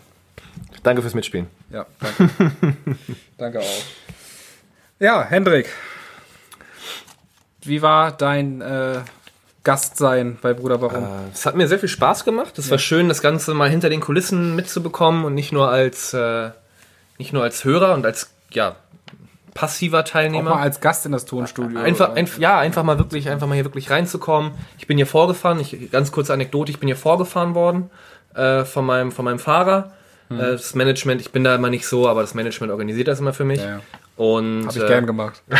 [0.83, 1.47] Danke fürs Mitspielen.
[1.71, 2.55] Ja, danke.
[3.37, 3.83] danke auch.
[4.99, 5.67] Ja, Hendrik.
[7.63, 8.99] Wie war dein äh,
[9.63, 11.07] Gastsein bei Bruder Warum?
[11.33, 12.57] Es hat mir sehr viel Spaß gemacht.
[12.57, 16.49] Es war schön, das Ganze mal hinter den Kulissen mitzubekommen und nicht nur als, äh,
[17.17, 18.75] nicht nur als Hörer und als ja,
[19.53, 20.51] passiver Auch Teilnehmer.
[20.51, 21.79] mal als Gast in das Tonstudio.
[21.79, 24.53] Einfach, ein, ja, einfach mal wirklich, einfach mal hier wirklich reinzukommen.
[24.79, 27.91] Ich bin hier vorgefahren, ich, ganz kurze Anekdote, ich bin hier vorgefahren worden
[28.33, 29.91] äh, von, meinem, von meinem Fahrer.
[30.29, 30.39] Hm.
[30.39, 33.33] Äh, das Management, ich bin da immer nicht so, aber das Management organisiert das immer
[33.33, 33.59] für mich.
[33.59, 33.79] Ja, ja.
[34.15, 35.43] Und, Hab ich äh, gern gemacht.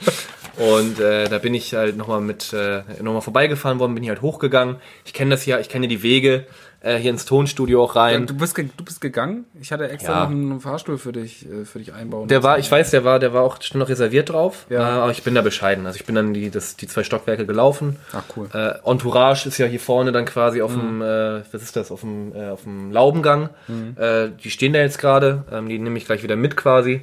[0.60, 4.22] und äh, da bin ich halt nochmal mit äh, nochmal vorbeigefahren worden, bin hier halt
[4.22, 4.76] hochgegangen.
[5.04, 6.46] Ich kenne das ja, ich kenne die Wege
[6.82, 8.26] äh, hier ins Tonstudio auch rein.
[8.26, 9.44] Du bist, du bist gegangen?
[9.60, 10.20] Ich hatte extra Ja.
[10.24, 12.28] noch einen Fahrstuhl für dich, äh, für dich einbauen.
[12.28, 14.66] Der war, ich weiß, der war, der war auch schon noch reserviert drauf.
[14.70, 14.78] Ja.
[14.80, 15.86] Äh, aber ich bin da bescheiden.
[15.86, 17.96] Also ich bin dann die, das, die zwei Stockwerke gelaufen.
[18.12, 18.48] Ach, cool.
[18.54, 22.00] Äh, Entourage ist ja hier vorne dann quasi auf dem, äh, was ist das, auf
[22.00, 23.50] dem, äh, auf dem Laubengang.
[23.96, 25.44] Äh, die stehen da jetzt gerade.
[25.52, 27.02] Ähm, die nehme ich gleich wieder mit quasi.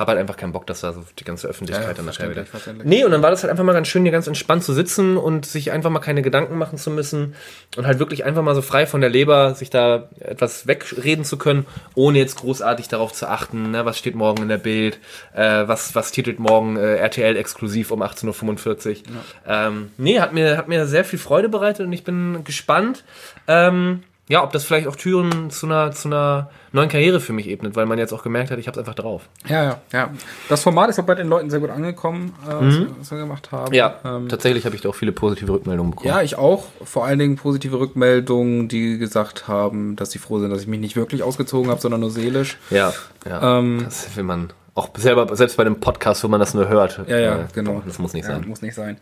[0.00, 2.30] Hab halt einfach keinen Bock, dass da so die ganze Öffentlichkeit Ja, ja, dann nachher
[2.30, 2.46] wieder.
[2.84, 5.18] Nee, und dann war das halt einfach mal ganz schön, hier ganz entspannt zu sitzen
[5.18, 7.34] und sich einfach mal keine Gedanken machen zu müssen
[7.76, 11.36] und halt wirklich einfach mal so frei von der Leber sich da etwas wegreden zu
[11.36, 14.98] können, ohne jetzt großartig darauf zu achten, ne, was steht morgen in der Bild,
[15.34, 19.04] äh, was, was titelt morgen äh, RTL exklusiv um 18.45 Uhr.
[19.46, 23.04] Ähm, nee, hat mir, hat mir sehr viel Freude bereitet und ich bin gespannt,
[23.48, 27.48] ähm, ja, ob das vielleicht auch Türen zu einer, zu einer neuen Karriere für mich
[27.48, 29.28] ebnet, weil man jetzt auch gemerkt hat, ich habe es einfach drauf.
[29.48, 30.10] Ja, ja, ja.
[30.48, 33.18] Das Format ist auch bei den Leuten sehr gut angekommen, äh, was, wir, was wir
[33.18, 33.70] gemacht haben.
[33.70, 33.74] Mhm.
[33.74, 36.08] Ja, Ähm, tatsächlich habe ich da auch viele positive Rückmeldungen bekommen.
[36.08, 36.64] ja, ich auch.
[36.84, 40.78] Vor allen Dingen positive Rückmeldungen, die gesagt haben, dass sie froh sind, dass ich mich
[40.78, 42.56] nicht wirklich ausgezogen habe, sondern nur seelisch.
[42.70, 42.92] Ja,
[43.28, 43.58] ja.
[43.58, 47.00] Ähm, das will man auch selber, selbst bei dem Podcast, wo man das nur hört.
[47.08, 47.82] Ja, ja, äh, genau.
[47.84, 48.46] Das muss nicht ja, sein.
[48.46, 48.98] Muss nicht sein.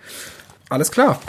[0.71, 1.21] Alles klar.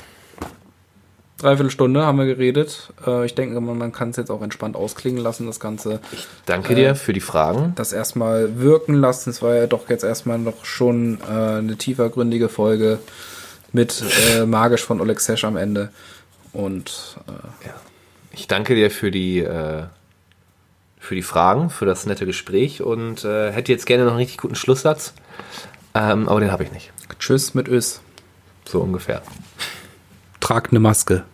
[1.40, 2.92] Dreiviertel Stunde haben wir geredet.
[3.08, 6.00] Äh, ich denke, man, man kann es jetzt auch entspannt ausklingen lassen, das Ganze.
[6.46, 7.74] Danke dir für die Fragen.
[7.76, 9.30] Das erstmal wirken lassen.
[9.30, 13.00] Es war ja doch jetzt erstmal noch schon äh, eine tiefergründige Folge
[13.72, 14.04] mit
[14.36, 15.90] äh, Magisch von Oleg Sesh am Ende.
[16.52, 17.70] Und äh,
[18.34, 19.84] Ich danke dir für die, äh,
[21.00, 24.40] für die Fragen, für das nette Gespräch und äh, hätte jetzt gerne noch einen richtig
[24.40, 25.14] guten Schlusssatz,
[25.96, 26.92] ähm, aber den habe ich nicht.
[27.20, 28.02] tschüss mit Ös.
[28.66, 29.22] So ungefähr.
[30.50, 31.26] Tragt eine Maske.